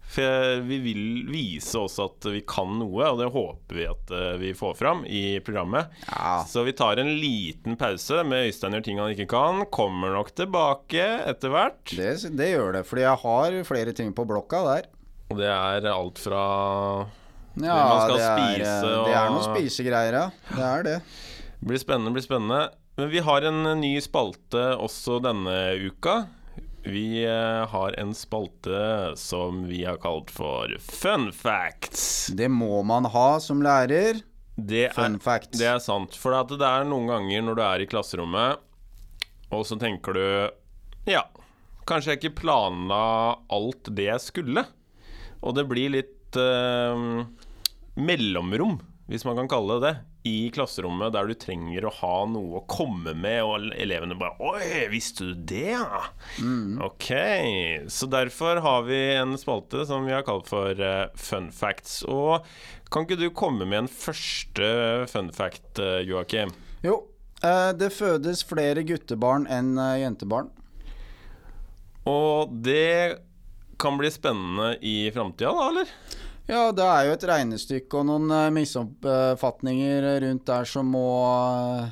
For 0.08 0.62
vi 0.64 0.78
vil 0.80 1.02
vise 1.28 1.76
oss 1.82 1.98
at 2.00 2.26
vi 2.32 2.40
kan 2.48 2.78
noe, 2.80 3.10
og 3.12 3.20
det 3.20 3.28
håper 3.34 3.76
vi 3.76 3.88
at 3.90 4.14
eh, 4.16 4.38
vi 4.40 4.54
får 4.56 4.78
fram 4.80 5.04
i 5.04 5.40
programmet. 5.44 5.92
Ja. 6.08 6.40
Så 6.48 6.64
vi 6.64 6.74
tar 6.78 7.02
en 7.02 7.12
liten 7.20 7.76
pause 7.80 8.24
med 8.24 8.48
Øystein 8.48 8.78
gjør 8.78 8.86
ting 8.88 9.02
han 9.04 9.12
ikke 9.12 9.28
kan. 9.36 9.66
Kommer 9.74 10.16
nok 10.16 10.32
tilbake 10.38 11.04
etter 11.28 11.52
hvert. 11.52 11.84
Det, 11.92 12.14
det 12.40 12.52
gjør 12.54 12.80
det, 12.80 12.86
fordi 12.88 13.04
jeg 13.04 13.24
har 13.26 13.60
flere 13.68 13.96
ting 14.00 14.16
på 14.16 14.26
blokka 14.30 14.64
der. 14.70 14.90
Og 15.28 15.42
det 15.42 15.52
er 15.52 15.90
alt 15.92 16.22
fra 16.24 16.42
Ja, 17.60 17.76
man 17.76 18.02
skal 18.06 18.16
det, 18.16 18.24
er, 18.24 18.38
spise 18.40 18.92
det 19.10 19.16
er 19.18 19.32
noen 19.34 19.48
spisegreier, 19.50 20.22
ja. 20.22 20.28
Det 20.54 20.68
er 20.72 20.88
det. 20.88 20.98
Blir 21.68 21.82
spennende, 21.82 22.16
blir 22.16 22.24
spennende. 22.24 22.64
Men 22.98 23.12
vi 23.12 23.22
har 23.22 23.46
en 23.46 23.60
ny 23.82 23.92
spalte 24.02 24.72
også 24.80 25.20
denne 25.22 25.58
uka. 25.84 26.22
Vi 26.88 27.26
eh, 27.26 27.68
har 27.68 28.00
en 28.00 28.14
spalte 28.16 29.12
som 29.20 29.66
vi 29.68 29.82
har 29.84 29.98
kalt 30.00 30.32
for 30.32 30.72
Fun 30.80 31.32
facts. 31.36 32.30
Det 32.32 32.48
må 32.48 32.80
man 32.88 33.10
ha 33.12 33.40
som 33.44 33.60
lærer. 33.64 34.22
Det 34.56 34.86
er, 34.88 34.94
Fun 34.96 35.20
facts. 35.20 35.58
det 35.60 35.68
er 35.68 35.82
sant. 35.84 36.16
For 36.16 36.32
det 36.48 36.64
er 36.64 36.88
noen 36.88 37.10
ganger 37.12 37.44
når 37.44 37.60
du 37.60 37.64
er 37.66 37.84
i 37.84 37.90
klasserommet, 37.92 38.64
og 39.52 39.66
så 39.68 39.76
tenker 39.80 40.16
du 40.16 40.26
Ja, 41.12 41.26
kanskje 41.88 42.16
jeg 42.16 42.22
ikke 42.22 42.42
planla 42.46 43.04
alt 43.54 43.92
det 43.92 44.08
jeg 44.08 44.24
skulle. 44.24 44.64
Og 45.44 45.60
det 45.60 45.68
blir 45.70 45.92
litt 45.94 46.40
uh, 46.40 47.28
mellomrom, 48.00 48.80
hvis 49.08 49.24
man 49.28 49.40
kan 49.40 49.50
kalle 49.52 49.78
det 49.80 49.88
det, 49.88 49.94
i 50.28 50.52
klasserommet 50.52 51.14
der 51.16 51.30
du 51.30 51.36
trenger 51.40 51.88
å 51.88 51.94
ha 52.02 52.14
noe 52.28 52.60
å 52.60 52.66
komme 52.68 53.14
med, 53.16 53.40
og 53.48 53.70
elevene 53.80 54.18
bare 54.20 54.36
Oi, 54.44 54.88
visste 54.92 55.30
du 55.30 55.44
det, 55.48 55.78
ja? 55.78 56.02
Ok. 56.84 57.10
Så 57.88 58.10
derfor 58.12 58.60
har 58.64 58.88
vi 58.90 59.02
en 59.16 59.38
spalte 59.40 59.86
som 59.88 60.04
vi 60.08 60.16
har 60.16 60.28
kalt 60.28 60.52
for 60.52 60.76
uh, 60.76 61.08
Fun 61.16 61.48
facts. 61.56 62.02
Og 62.04 62.44
kan 62.92 63.08
ikke 63.08 63.20
du 63.20 63.30
komme 63.32 63.64
med 63.64 63.86
en 63.86 63.92
første 63.92 64.72
fun 65.12 65.32
fact, 65.36 65.80
uh, 65.80 66.02
Joakim? 66.04 66.52
Jo, 66.84 67.06
Uh, 67.46 67.70
det 67.78 67.92
fødes 67.94 68.42
flere 68.50 68.82
guttebarn 68.88 69.46
enn 69.54 69.76
uh, 69.78 69.94
jentebarn. 70.02 70.50
Og 72.10 72.54
det 72.66 73.20
kan 73.78 74.00
bli 74.00 74.10
spennende 74.10 74.72
i 74.82 75.12
framtida, 75.14 75.52
da, 75.54 75.68
eller? 75.70 75.92
Ja, 76.48 76.70
det 76.72 76.84
er 76.84 77.08
jo 77.10 77.16
et 77.18 77.26
regnestykke 77.28 78.00
og 78.00 78.08
noen 78.08 78.32
eh, 78.32 78.50
misoppfatninger 78.56 80.06
rundt 80.24 80.46
der 80.48 80.68
som 80.70 80.88
må 80.96 81.08
eh, 81.28 81.90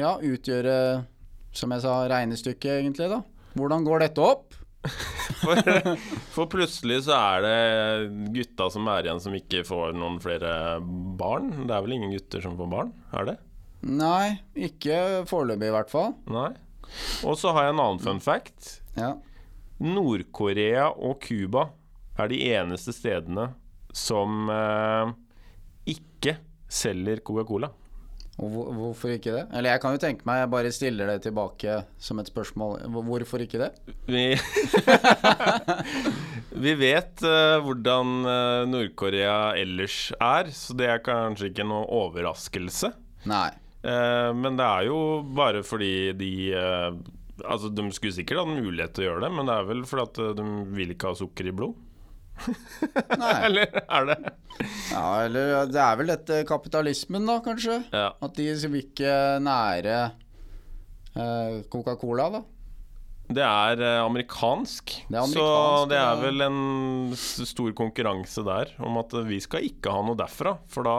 ja, 0.00 0.14
utgjøre, 0.16 0.76
som 1.52 1.74
jeg 1.74 1.84
sa, 1.84 1.98
regnestykket, 2.08 2.78
egentlig, 2.78 3.10
da. 3.12 3.20
Hvordan 3.58 3.84
går 3.84 4.06
dette 4.06 4.24
opp? 4.24 4.56
For, 5.38 5.58
for 6.32 6.48
plutselig 6.50 7.02
så 7.06 7.14
er 7.14 7.44
det 7.44 8.30
gutta 8.34 8.68
som 8.72 8.88
er 8.90 9.06
igjen 9.06 9.20
som 9.22 9.34
ikke 9.36 9.60
får 9.66 9.92
noen 9.94 10.16
flere 10.22 10.80
barn. 10.80 11.50
Det 11.68 11.74
er 11.76 11.84
vel 11.84 11.94
ingen 11.94 12.14
gutter 12.14 12.42
som 12.42 12.56
får 12.58 12.70
barn? 12.72 12.90
Er 13.14 13.28
det? 13.28 13.34
Nei, 13.86 14.40
ikke 14.56 15.26
foreløpig 15.30 15.68
i 15.68 15.74
hvert 15.76 15.92
fall. 15.92 16.16
Nei. 16.32 16.50
Og 17.22 17.38
så 17.38 17.52
har 17.54 17.68
jeg 17.68 17.76
en 17.76 17.84
annen 17.84 18.02
fun 18.02 18.22
fact. 18.24 18.72
Ja. 18.98 19.12
Nord-Korea 19.78 20.88
og 20.96 21.20
Cuba 21.22 21.68
er 22.18 22.32
de 22.32 22.40
eneste 22.56 22.94
stedene 22.96 23.52
som 23.94 24.48
eh, 24.52 25.12
ikke 25.94 26.38
selger 26.68 27.22
Coca-Cola. 27.24 27.70
Hvor, 28.38 28.68
hvorfor 28.70 29.10
ikke 29.10 29.32
det? 29.34 29.44
Eller 29.58 29.74
jeg 29.74 29.82
kan 29.82 29.94
jo 29.96 30.00
tenke 30.02 30.26
meg, 30.28 30.44
jeg 30.44 30.50
bare 30.52 30.70
stiller 30.70 31.08
det 31.10 31.16
tilbake 31.24 31.80
som 31.98 32.20
et 32.22 32.28
spørsmål. 32.30 32.84
Hvorfor 32.86 33.42
ikke 33.42 33.58
det? 33.64 33.70
Vi, 34.06 34.28
vi 36.64 36.74
vet 36.78 37.24
uh, 37.26 37.58
hvordan 37.66 38.12
eh, 38.30 38.60
Nord-Korea 38.70 39.56
ellers 39.58 40.12
er, 40.14 40.52
så 40.54 40.76
det 40.78 40.86
er 40.86 41.02
kanskje 41.02 41.50
ikke 41.50 41.66
noe 41.66 41.88
overraskelse. 41.98 42.92
Nei. 43.26 43.50
Uh, 43.82 44.30
men 44.38 44.58
det 44.58 44.70
er 44.70 44.86
jo 44.86 45.02
bare 45.34 45.64
fordi 45.66 46.12
de 46.18 46.32
uh, 46.54 46.90
Altså, 47.38 47.68
de 47.70 47.84
skulle 47.94 48.16
sikkert 48.16 48.40
hatt 48.40 48.50
mulighet 48.50 48.96
til 48.96 49.04
å 49.04 49.06
gjøre 49.12 49.20
det, 49.22 49.28
men 49.30 49.46
det 49.46 49.54
er 49.54 49.66
vel 49.68 49.84
fordi 49.86 50.02
at 50.08 50.40
de 50.40 50.46
vil 50.74 50.90
ikke 50.90 51.12
ha 51.12 51.18
sukker 51.20 51.46
i 51.46 51.52
blod? 51.54 51.76
Eller 53.46 53.66
er 53.82 54.08
det 54.08 54.18
Ja, 54.90 55.24
eller 55.24 55.68
det 55.70 55.80
er 55.82 55.98
vel 56.00 56.10
dette 56.10 56.38
kapitalismen, 56.48 57.26
da, 57.28 57.38
kanskje? 57.44 57.80
Ja. 57.94 58.08
At 58.24 58.34
de 58.38 58.48
vil 58.66 58.80
ikke 58.82 59.12
nære 59.44 59.98
eh, 61.14 61.58
Coca-Cola, 61.70 62.30
da. 62.38 62.42
Det 63.28 63.44
er 63.44 63.82
eh, 63.84 64.00
amerikansk, 64.00 64.94
Det 65.10 65.18
er 65.20 65.28
så 65.28 65.48
det 65.90 65.98
er 66.00 66.20
vel 66.22 66.44
en 66.46 66.60
stor 67.18 67.74
konkurranse 67.76 68.44
der 68.46 68.72
om 68.80 68.96
at 69.02 69.12
eh, 69.18 69.26
vi 69.28 69.40
skal 69.44 69.66
ikke 69.68 69.92
ha 69.92 70.04
noe 70.04 70.16
derfra. 70.18 70.56
For 70.72 70.88
da 70.88 70.96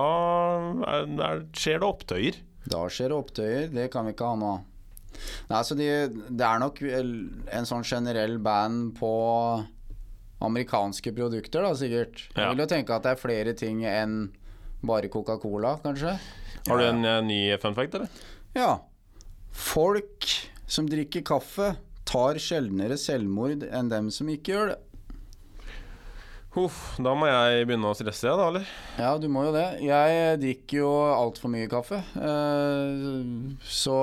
er, 0.94 1.10
er, 1.26 1.44
skjer 1.58 1.82
det 1.82 1.90
opptøyer. 1.90 2.38
Da 2.70 2.84
skjer 2.94 3.10
det 3.10 3.18
opptøyer. 3.18 3.72
Det 3.74 3.88
kan 3.92 4.06
vi 4.06 4.14
ikke 4.14 4.30
ha 4.30 4.38
nå. 4.38 4.54
Nei, 5.50 5.62
så 5.66 5.76
de, 5.76 5.90
det 6.30 6.46
er 6.46 6.62
nok 6.62 6.80
en 6.86 7.68
sånn 7.68 7.84
generell 7.88 8.38
band 8.46 8.94
på 9.00 9.12
amerikanske 10.42 11.12
produkter, 11.16 11.66
da, 11.66 11.74
sikkert. 11.76 12.22
Ja. 12.36 12.46
Jeg 12.46 12.54
vil 12.56 12.64
jo 12.64 12.70
tenke 12.72 12.96
at 12.96 13.04
det 13.08 13.12
er 13.16 13.20
flere 13.22 13.54
ting 13.60 13.82
enn 13.88 14.20
bare 14.86 15.10
Coca-Cola, 15.12 15.74
kanskje. 15.84 16.14
Har 16.70 16.78
du 16.80 16.86
en 16.88 17.04
eh, 17.06 17.22
ny 17.28 17.40
fun 17.60 17.76
fact, 17.76 17.96
eller? 18.00 18.08
Ja. 18.56 18.78
Folk 19.52 20.28
som 20.70 20.88
drikker 20.88 21.26
kaffe, 21.28 21.74
tar 22.10 22.40
sjeldnere 22.42 22.96
selvmord 22.98 23.66
enn 23.68 23.90
dem 23.92 24.08
som 24.14 24.30
ikke 24.32 24.54
gjør 24.56 24.72
det. 24.72 24.80
Huff, 26.56 26.96
da 26.98 27.12
må 27.14 27.28
jeg 27.30 27.68
begynne 27.70 27.92
å 27.92 27.98
stresse, 27.98 28.26
jeg, 28.26 28.38
da, 28.40 28.48
eller? 28.50 28.70
Ja, 28.98 29.12
du 29.22 29.28
må 29.30 29.44
jo 29.46 29.52
det. 29.54 29.68
Jeg 29.86 30.40
drikker 30.42 30.80
jo 30.82 30.90
altfor 31.14 31.52
mye 31.54 31.68
kaffe. 31.70 32.00
eh, 32.18 33.60
Så 33.70 33.98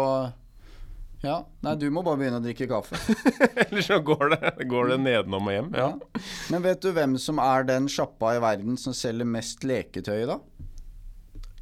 ja. 1.25 1.37
Nei, 1.65 1.75
du 1.81 1.87
må 1.91 2.03
bare 2.07 2.21
begynne 2.21 2.41
å 2.41 2.45
drikke 2.45 2.69
kaffe. 2.71 2.99
Eller 3.67 3.85
så 3.85 3.99
går 4.05 4.35
det, 4.35 4.53
går 4.69 4.93
det 4.93 4.99
nedenom 5.03 5.49
og 5.49 5.55
hjem. 5.55 5.71
Ja. 5.77 5.89
Ja. 5.97 6.25
Men 6.53 6.67
vet 6.67 6.83
du 6.85 6.91
hvem 6.97 7.17
som 7.21 7.41
er 7.43 7.67
den 7.69 7.89
sjappa 7.93 8.37
i 8.37 8.43
verden 8.43 8.77
som 8.81 8.97
selger 8.97 9.29
mest 9.29 9.65
leketøy, 9.67 10.27
da? 10.29 10.41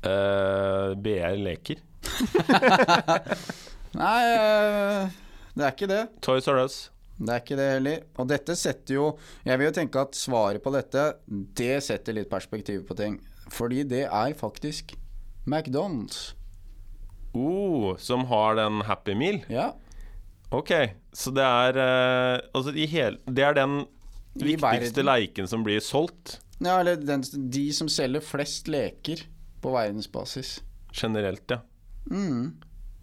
Uh, 0.04 0.92
BR 1.00 1.38
leker. 1.40 1.80
Nei, 4.02 4.18
uh, 4.36 5.14
det 5.54 5.64
er 5.64 5.70
ikke 5.70 5.88
det. 5.88 6.02
Toys 6.24 6.50
R 6.50 6.60
Us. 6.64 6.80
Det 7.14 7.30
er 7.30 7.44
ikke 7.44 7.58
det 7.58 7.68
heller. 7.76 8.04
Og 8.18 8.26
dette 8.26 8.56
setter 8.58 8.96
jo 8.96 9.04
Jeg 9.46 9.60
vil 9.60 9.68
jo 9.68 9.74
tenke 9.76 10.02
at 10.02 10.16
svaret 10.18 10.62
på 10.64 10.72
dette, 10.74 11.04
det 11.30 11.76
setter 11.86 12.18
litt 12.18 12.30
perspektiv 12.32 12.82
på 12.88 12.96
ting. 12.98 13.20
Fordi 13.54 13.84
det 13.86 14.06
er 14.08 14.34
faktisk 14.36 14.96
McDonald's. 15.46 16.32
Oh, 17.34 17.96
som 17.98 18.24
har 18.30 18.54
den 18.60 18.80
Happy 18.86 19.14
Meal. 19.18 19.40
Ja. 19.50 19.72
Ok, 20.54 20.70
så 21.12 21.32
det 21.34 21.42
er 21.42 21.78
eh, 21.82 22.40
Altså, 22.54 22.70
i 22.78 22.86
hele, 22.86 23.18
det 23.26 23.42
er 23.42 23.56
den 23.58 23.80
viktigste 24.34 25.02
verden. 25.02 25.06
leiken 25.08 25.48
som 25.50 25.64
blir 25.66 25.80
solgt 25.82 26.40
ja 26.62 26.76
eller 26.80 26.96
den, 26.96 27.22
de 27.50 27.64
som 27.74 27.88
selger 27.90 28.22
flest 28.24 28.68
leker 28.70 29.24
på 29.60 29.72
verdensbasis. 29.74 30.60
generelt, 30.94 31.42
ja. 31.50 31.58
Mm. 32.10 32.54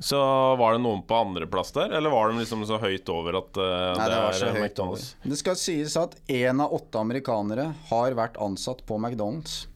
Så 0.01 0.17
var 0.57 0.73
det 0.73 0.81
noen 0.81 1.03
på 1.05 1.13
andreplass 1.19 1.73
der, 1.75 1.91
eller 1.93 2.09
var 2.09 2.31
de 2.31 2.39
liksom 2.39 2.63
så 2.65 2.79
høyt 2.81 3.09
over 3.11 3.37
at 3.41 3.59
uh, 3.59 3.65
Nei, 3.99 4.07
det 4.07 4.15
var 4.17 4.31
er, 4.31 4.37
så 4.39 4.47
eh, 4.47 4.55
høyt 4.55 4.63
McDonald's? 4.63 5.11
over. 5.19 5.29
Det 5.33 5.37
skal 5.43 5.59
sies 5.61 5.97
at 5.99 6.15
én 6.31 6.63
av 6.63 6.73
åtte 6.73 7.03
amerikanere 7.03 7.67
har 7.91 8.15
vært 8.17 8.39
ansatt 8.41 8.81
på 8.87 8.97
McDonald's. 8.97 9.67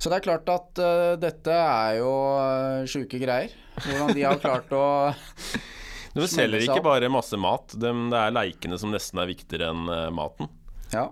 Så 0.00 0.08
det 0.08 0.20
er 0.20 0.24
klart 0.24 0.48
at 0.48 0.80
uh, 0.80 1.16
dette 1.20 1.52
er 1.52 1.98
jo 2.00 2.12
uh, 2.40 2.88
sjuke 2.88 3.20
greier. 3.20 3.52
Hvordan 3.84 4.14
de 4.16 4.24
har 4.24 4.40
klart 4.40 4.72
å 4.72 4.84
Du 6.16 6.24
selger 6.26 6.64
ikke 6.64 6.82
bare 6.82 7.10
masse 7.12 7.38
mat, 7.38 7.70
det 7.78 7.90
er 8.18 8.34
leikene 8.34 8.78
som 8.80 8.90
nesten 8.90 9.20
er 9.22 9.28
viktigere 9.30 9.70
enn 9.70 9.90
eh, 9.94 10.08
maten. 10.10 10.48
Ja. 10.90 11.06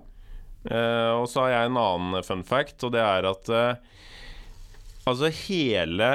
Uh, 0.66 1.20
og 1.20 1.28
så 1.30 1.44
har 1.44 1.52
jeg 1.52 1.68
en 1.68 1.78
annen 1.78 2.26
fun 2.26 2.42
fact, 2.46 2.82
og 2.82 2.96
det 2.96 3.04
er 3.04 3.28
at 3.30 3.50
uh, 3.54 3.78
altså 5.06 5.30
hele 5.46 6.08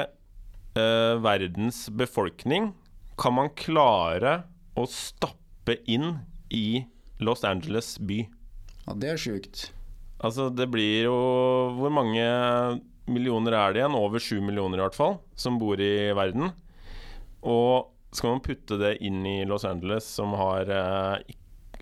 uh, 0.76 1.14
verdens 1.24 1.86
befolkning 1.96 2.74
kan 3.20 3.36
man 3.38 3.48
klare 3.56 4.42
å 4.76 4.84
stappe 4.90 5.78
inn 5.88 6.18
i 6.52 6.84
Los 7.24 7.46
Angeles 7.48 7.94
by. 7.96 8.20
ja, 8.84 8.98
det 9.00 9.14
er 9.14 9.24
sjukt. 9.24 9.68
Altså, 10.24 10.48
det 10.48 10.70
blir 10.72 11.04
jo 11.04 11.16
Hvor 11.78 11.92
mange 11.92 12.24
millioner 13.10 13.56
er 13.58 13.74
det 13.74 13.82
igjen? 13.82 13.96
Over 13.98 14.22
sju 14.22 14.38
millioner, 14.40 14.80
i 14.80 14.86
hvert 14.86 14.96
fall, 14.96 15.18
som 15.36 15.58
bor 15.60 15.80
i 15.80 16.08
verden. 16.16 16.48
Og 17.44 17.90
skal 18.14 18.36
man 18.36 18.44
putte 18.44 18.78
det 18.80 18.96
inn 19.04 19.20
i 19.28 19.42
Los 19.44 19.66
Angeles, 19.68 20.06
som 20.08 20.32
har 20.38 20.70
eh, 20.72 21.34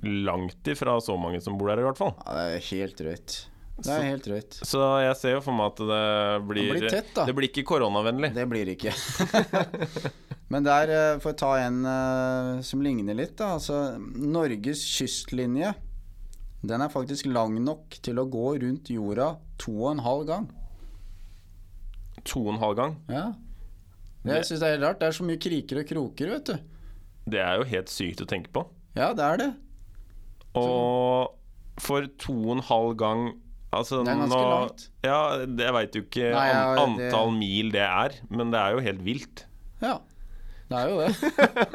langt 0.03 0.67
ifra 0.67 0.97
så 1.01 1.15
mange 1.21 1.39
som 1.45 1.59
bor 1.61 1.71
der, 1.71 1.83
i 1.83 1.87
hvert 1.87 2.01
fall. 2.01 2.15
Ja, 2.25 2.35
det 2.35 2.57
er 2.57 2.69
helt 2.73 2.99
drøyt. 2.99 3.37
Det 3.83 3.93
er 3.95 4.05
helt 4.07 4.27
drøyt. 4.27 4.59
Så 4.67 4.83
jeg 5.03 5.15
ser 5.21 5.37
jo 5.37 5.45
for 5.45 5.57
meg 5.57 5.71
at 5.73 5.85
det 5.93 6.03
blir 6.49 6.75
blir 6.75 6.89
tett, 6.91 7.15
da. 7.15 7.29
Det 7.29 7.37
blir 7.37 7.49
ikke 7.51 7.65
koronavennlig. 7.71 8.33
Det 8.35 8.49
blir 8.51 8.69
det 8.69 8.77
ikke. 8.79 8.93
Men 10.53 10.67
der, 10.67 10.91
får 11.23 11.33
jeg 11.33 11.41
ta 11.41 11.53
en 11.63 11.79
eh, 11.89 12.51
som 12.67 12.83
ligner 12.85 13.17
litt, 13.17 13.37
da. 13.39 13.55
Altså, 13.57 13.79
Norges 14.01 14.83
kystlinje, 14.99 15.73
den 16.63 16.81
er 16.85 16.89
faktisk 16.93 17.27
lang 17.27 17.57
nok 17.65 17.97
til 18.03 18.21
å 18.23 18.27
gå 18.31 18.53
rundt 18.63 18.91
jorda 18.95 19.33
to 19.59 19.73
og 19.83 19.93
en 19.97 20.05
halv 20.05 20.27
gang. 20.29 20.51
To 22.29 22.45
og 22.47 22.53
en 22.55 22.61
halv 22.63 22.77
gang. 22.79 22.97
Ja. 23.11 23.25
Det, 24.23 24.37
jeg 24.37 24.47
synes 24.47 24.61
det 24.63 24.69
er 24.69 24.77
helt 24.77 24.87
rart. 24.87 25.01
Det 25.01 25.09
er 25.09 25.17
så 25.17 25.25
mye 25.27 25.41
kriker 25.43 25.81
og 25.83 25.89
kroker, 25.89 26.31
vet 26.37 26.51
du. 26.53 26.57
Det 27.33 27.41
er 27.43 27.59
jo 27.59 27.67
helt 27.73 27.91
sykt 27.91 28.23
å 28.23 28.29
tenke 28.31 28.53
på. 28.55 28.63
Ja, 28.95 29.11
det 29.17 29.25
er 29.27 29.41
det. 29.41 29.49
Og 30.59 31.33
for 31.83 32.07
to 32.21 32.35
og 32.45 32.59
en 32.59 32.67
halv 32.69 32.97
gang 33.01 33.31
Altså, 33.73 34.03
Det 34.05 34.13
er 34.13 34.19
ganske 34.21 34.37
nå, 34.37 34.49
langt. 34.53 34.83
Ja, 35.01 35.21
det- 35.49 35.65
jeg 35.65 35.73
veit 35.73 35.95
jo 35.97 36.01
ikke 36.03 36.27
Nei, 36.35 36.49
ja, 36.51 36.65
an, 36.77 36.97
det- 36.99 37.07
antall 37.09 37.31
mil 37.33 37.71
det 37.73 37.81
er, 37.81 38.11
men 38.29 38.51
det 38.53 38.59
er 38.61 38.73
jo 38.75 38.81
helt 38.85 39.01
vilt. 39.01 39.47
Ja. 39.81 39.95
Det 40.69 40.77
er 40.77 40.89
jo 40.91 40.99
det. 41.01 41.15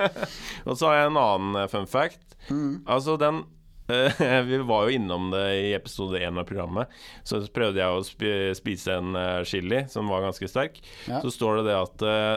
Og 0.68 0.78
så 0.78 0.86
har 0.92 0.94
jeg 1.00 1.08
en 1.10 1.18
annen 1.18 1.56
eh, 1.58 1.66
fun 1.68 1.88
fact. 1.90 2.36
Mm. 2.52 2.84
Altså 2.86 3.18
den 3.18 3.42
Vi 4.50 4.58
var 4.68 4.88
jo 4.88 4.96
innom 4.98 5.30
det 5.32 5.46
i 5.56 5.74
episode 5.78 6.20
én 6.20 6.40
av 6.40 6.48
programmet. 6.50 6.92
Så 7.28 7.40
prøvde 7.54 7.82
jeg 7.82 7.88
å 7.88 8.56
spise 8.58 8.98
en 9.00 9.16
eh, 9.16 9.44
chili 9.48 9.86
som 9.92 10.10
var 10.12 10.26
ganske 10.28 10.50
sterk. 10.52 10.82
Ja. 11.08 11.22
Så 11.24 11.32
står 11.34 11.62
det 11.62 11.70
det 11.70 11.78
at 11.80 12.08
eh, 12.08 12.34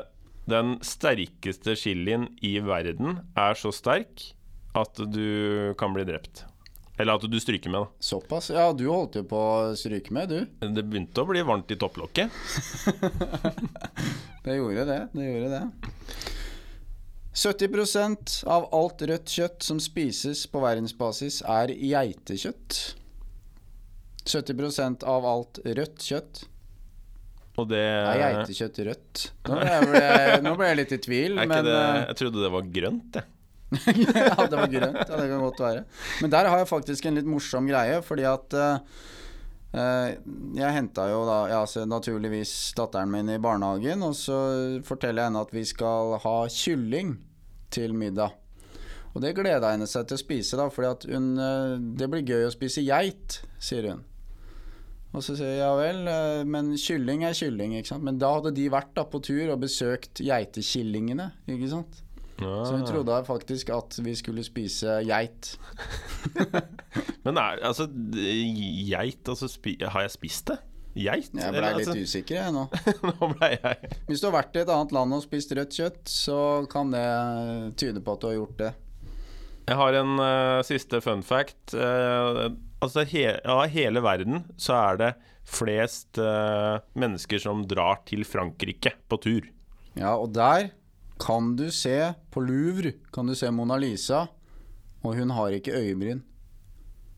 den 0.50 0.76
sterkeste 0.86 1.74
chilien 1.78 2.28
i 2.46 2.56
verden 2.64 3.20
er 3.38 3.58
så 3.58 3.74
sterk 3.74 4.30
at 4.78 5.02
du 5.10 5.74
kan 5.78 5.94
bli 5.96 6.06
drept. 6.06 6.44
Eller 7.00 7.16
at 7.16 7.24
du 7.24 7.38
stryker 7.40 7.72
med, 7.72 7.80
da. 7.80 8.04
Såpass. 8.04 8.50
Ja, 8.52 8.66
du 8.76 8.84
holdt 8.90 9.16
jo 9.16 9.22
på 9.24 9.38
å 9.40 9.76
stryke 9.78 10.12
med, 10.12 10.28
du. 10.28 10.44
Det 10.60 10.84
begynte 10.84 11.22
å 11.22 11.28
bli 11.30 11.40
varmt 11.48 11.72
i 11.72 11.78
topplokket. 11.80 12.28
Det 14.40 14.54
gjorde 14.56 14.84
det. 14.88 15.00
Det 15.12 15.24
gjorde 15.24 15.48
det. 15.52 15.64
70% 17.30 18.40
av 18.50 18.66
alt 18.74 19.02
rødt 19.06 19.30
kjøtt 19.30 19.62
som 19.62 19.78
spises 19.82 20.46
på 20.50 20.62
verdensbasis, 20.64 21.40
er 21.46 21.70
geitekjøtt. 21.70 22.78
70% 24.30 25.04
av 25.08 25.24
alt 25.26 25.62
rødt 25.64 26.02
kjøtt 26.04 26.42
Og 27.56 27.70
det 27.70 27.80
er 27.80 28.18
geitekjøtt 28.20 28.80
rødt. 28.86 29.22
Nå 29.48 29.60
ble 29.88 30.02
jeg, 30.02 30.42
nå 30.44 30.52
ble 30.58 30.68
jeg 30.68 30.78
litt 30.82 30.92
i 30.92 30.98
tvil, 31.06 31.38
men 31.50 31.54
det, 31.66 31.76
eh, 31.76 32.02
Jeg 32.10 32.18
trodde 32.20 32.42
det 32.44 32.50
var 32.52 32.68
grønt, 32.76 33.20
jeg. 33.20 33.36
ja, 34.02 34.34
det 34.34 34.58
var 34.58 34.66
grønt. 34.70 34.98
Ja, 34.98 35.14
det 35.14 35.26
kan 35.30 35.42
godt 35.46 35.62
være. 35.62 35.82
Men 36.20 36.32
der 36.34 36.50
har 36.50 36.58
jeg 36.58 36.68
faktisk 36.72 37.06
en 37.06 37.20
litt 37.20 37.28
morsom 37.30 37.70
greie, 37.70 38.00
fordi 38.02 38.26
at 38.26 38.58
eh, 38.58 39.00
jeg 39.70 40.74
henta 40.74 41.04
jo 41.12 41.20
da 41.28 41.36
ja, 41.46 41.60
naturligvis 41.86 42.52
datteren 42.74 43.12
min 43.12 43.30
i 43.30 43.38
barnehagen, 43.38 44.02
og 44.02 44.16
så 44.18 44.38
forteller 44.86 45.22
jeg 45.22 45.30
henne 45.30 45.44
at 45.46 45.52
vi 45.54 45.62
skal 45.68 46.16
ha 46.24 46.36
kylling 46.50 47.12
til 47.70 47.94
middag. 47.94 48.34
Og 49.14 49.24
det 49.24 49.34
gleda 49.38 49.72
henne 49.72 49.88
seg 49.90 50.06
til 50.06 50.18
å 50.18 50.22
spise, 50.22 50.58
da, 50.58 50.68
hun 50.70 51.32
eh, 51.42 51.74
Det 51.98 52.06
blir 52.10 52.26
gøy 52.26 52.46
å 52.46 52.54
spise 52.54 52.84
geit, 52.86 53.40
sier 53.62 53.88
hun. 53.90 54.04
Og 55.10 55.24
så 55.26 55.34
sier 55.34 55.56
jeg 55.56 55.62
ja 55.64 55.70
vel, 55.74 56.04
eh, 56.06 56.42
men 56.46 56.70
kylling 56.78 57.24
er 57.26 57.34
kylling, 57.34 57.74
ikke 57.78 57.90
sant. 57.94 58.06
Men 58.06 58.20
da 58.22 58.30
hadde 58.36 58.54
de 58.54 58.68
vært 58.70 58.92
da 58.94 59.06
på 59.10 59.22
tur 59.26 59.50
og 59.50 59.64
besøkt 59.64 60.22
geitekillingene, 60.22 61.32
ikke 61.50 61.72
sant. 61.72 62.02
Så 62.40 62.72
hun 62.72 62.82
Ah. 62.82 62.88
trodde 62.88 63.20
faktisk 63.26 63.70
at 63.74 63.98
vi 64.04 64.14
skulle 64.16 64.44
spise 64.46 65.00
geit. 65.06 65.54
Men 67.24 67.36
er, 67.36 67.60
altså, 67.68 67.86
geit 67.86 69.28
altså, 69.28 69.48
spi, 69.48 69.76
Har 69.84 70.06
jeg 70.06 70.12
spist 70.14 70.52
det? 70.52 70.58
Geit? 70.96 71.30
Jeg 71.36 71.54
ble 71.54 71.60
litt 71.76 71.86
altså, 71.86 71.94
usikker 71.94 72.38
jeg 72.40 72.54
nå. 72.54 72.64
Nå 73.08 73.28
ble 73.36 73.52
jeg 73.54 73.90
Hvis 74.08 74.22
du 74.22 74.26
har 74.26 74.34
vært 74.40 74.56
i 74.56 74.62
et 74.64 74.72
annet 74.74 74.94
land 74.96 75.14
og 75.14 75.22
spist 75.22 75.52
rødt 75.54 75.76
kjøtt, 75.76 76.00
så 76.10 76.38
kan 76.72 76.90
det 76.94 77.04
tyde 77.78 78.02
på 78.02 78.16
at 78.16 78.24
du 78.24 78.26
har 78.30 78.38
gjort 78.40 78.56
det. 78.58 78.72
Jeg 79.70 79.78
har 79.78 80.00
en 80.00 80.16
uh, 80.18 80.62
siste 80.66 80.98
fun 81.04 81.22
fact. 81.22 81.76
Uh, 81.76 82.48
altså, 82.82 83.04
he, 83.06 83.22
av 83.46 83.68
hele 83.70 84.02
verden 84.02 84.42
så 84.58 84.74
er 84.80 84.98
det 84.98 85.12
flest 85.46 86.18
uh, 86.18 86.82
mennesker 86.98 87.38
som 87.42 87.62
drar 87.70 88.02
til 88.10 88.26
Frankrike 88.26 88.96
på 89.06 89.20
tur. 89.22 89.46
Ja, 89.94 90.16
og 90.16 90.32
der 90.34 90.72
kan 91.20 91.52
du 91.56 91.66
se 91.74 92.12
på 92.32 92.40
Louvre 92.44 92.94
kan 93.12 93.28
du 93.28 93.34
se 93.36 93.50
Mona 93.52 93.76
Lisa, 93.80 94.26
og 95.04 95.16
hun 95.16 95.32
har 95.36 95.54
ikke 95.56 95.74
øyebryn. 95.76 96.22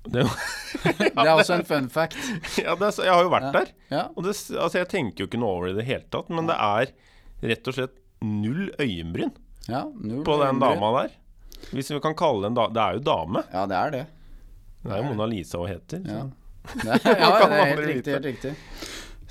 Det, 0.02 0.24
Det 0.82 1.10
er 1.14 1.30
også 1.36 1.60
en 1.60 1.64
fun 1.66 1.88
fact. 1.90 2.16
ja, 2.64 2.74
det, 2.74 2.88
er 2.90 3.06
jeg 3.06 3.14
har 3.14 3.22
jo 3.22 3.30
vært 3.32 3.52
der. 3.54 3.72
Ja, 3.92 4.04
Og 4.16 4.24
det, 4.26 4.34
altså, 4.34 4.80
jeg 4.80 4.88
tenker 4.90 5.22
jo 5.24 5.28
ikke 5.30 5.38
noe 5.38 5.56
over 5.56 5.68
det 5.70 5.76
i 5.76 5.78
det 5.80 5.88
hele 5.90 6.06
tatt, 6.10 6.30
men 6.34 6.50
det 6.50 6.56
er 6.58 6.90
rett 7.52 7.70
og 7.70 7.76
slett 7.78 7.98
null 8.22 8.68
øyenbryn 8.78 9.32
ja, 9.66 9.84
null 9.98 10.22
på 10.26 10.36
den 10.42 10.58
øyenbryn. 10.58 10.80
dama 10.82 10.90
der. 11.00 11.14
Hvis 11.70 11.90
vi 11.94 12.00
kan 12.02 12.16
kalle 12.18 12.42
det 12.42 12.50
en 12.50 12.58
dame 12.58 12.74
Det 12.74 12.82
er 12.82 12.96
jo 12.98 13.02
dame. 13.06 13.42
Ja, 13.52 13.62
det 13.70 13.78
er 13.78 13.94
det. 13.94 14.02
Det 14.82 14.90
er 14.90 14.98
jo 15.02 15.10
Mona 15.12 15.26
Lisa 15.30 15.60
hun 15.62 15.70
heter. 15.70 16.02
Ja, 16.06 16.24
det, 16.72 16.98
ja, 17.06 17.30
det 17.38 17.46
er 17.46 17.64
helt 17.70 17.86
riktig. 17.86 18.16
Helt 18.16 18.26
riktig. 18.32 18.54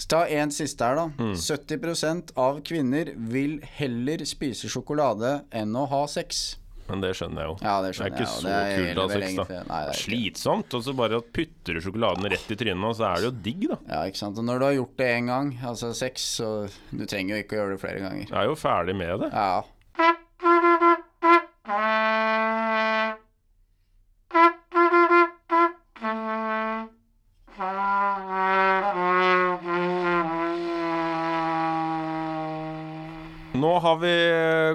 Ta 0.10 0.24
en 0.28 0.52
siste 0.52 0.86
her, 0.88 0.96
da. 0.98 1.06
Mm. 1.20 1.36
70% 1.38 2.34
av 2.40 2.62
kvinner 2.66 3.14
vil 3.32 3.60
heller 3.78 4.26
spise 4.26 4.72
sjokolade 4.72 5.42
enn 5.52 5.76
å 5.78 5.86
ha 5.92 6.06
sex. 6.10 6.58
Men 6.92 7.04
det 7.04 7.14
skjønner 7.16 7.46
jeg 7.46 7.52
jo. 7.52 7.56
Ja, 7.64 7.74
det 7.84 7.92
Det 7.96 8.04
er 8.04 8.10
ikke 8.12 8.28
så 8.28 8.50
er 8.52 8.72
kult 8.76 8.98
å 9.00 9.04
ha 9.06 9.12
sex, 9.14 9.36
da. 9.38 9.60
Nei, 9.70 9.82
det 9.88 9.92
er. 9.94 10.00
Slitsomt. 10.02 10.74
Og 10.76 10.84
så 10.84 10.96
bare 10.98 11.22
putter 11.24 11.78
du 11.78 11.84
sjokoladen 11.86 12.28
rett 12.34 12.52
i 12.52 12.58
trynet, 12.60 12.88
og 12.90 12.98
så 13.00 13.08
er 13.08 13.22
det 13.22 13.30
jo 13.30 13.36
digg, 13.46 13.68
da. 13.72 13.78
Ja, 13.88 14.02
ikke 14.10 14.22
sant. 14.24 14.42
Og 14.42 14.48
når 14.48 14.60
du 14.60 14.66
har 14.68 14.74
gjort 14.80 14.98
det 15.00 15.12
én 15.20 15.30
gang, 15.32 15.54
altså 15.72 15.94
sex, 15.96 16.26
så 16.42 16.50
du 16.92 17.06
trenger 17.06 17.38
jo 17.38 17.46
ikke 17.46 17.56
å 17.56 17.62
gjøre 17.62 17.78
det 17.78 17.84
flere 17.86 18.04
ganger. 18.04 18.26
Jeg 18.28 18.40
er 18.42 18.50
jo 18.50 18.58
ferdig 18.60 18.98
med 19.00 19.24
det. 19.24 19.32
Ja. 19.32 19.62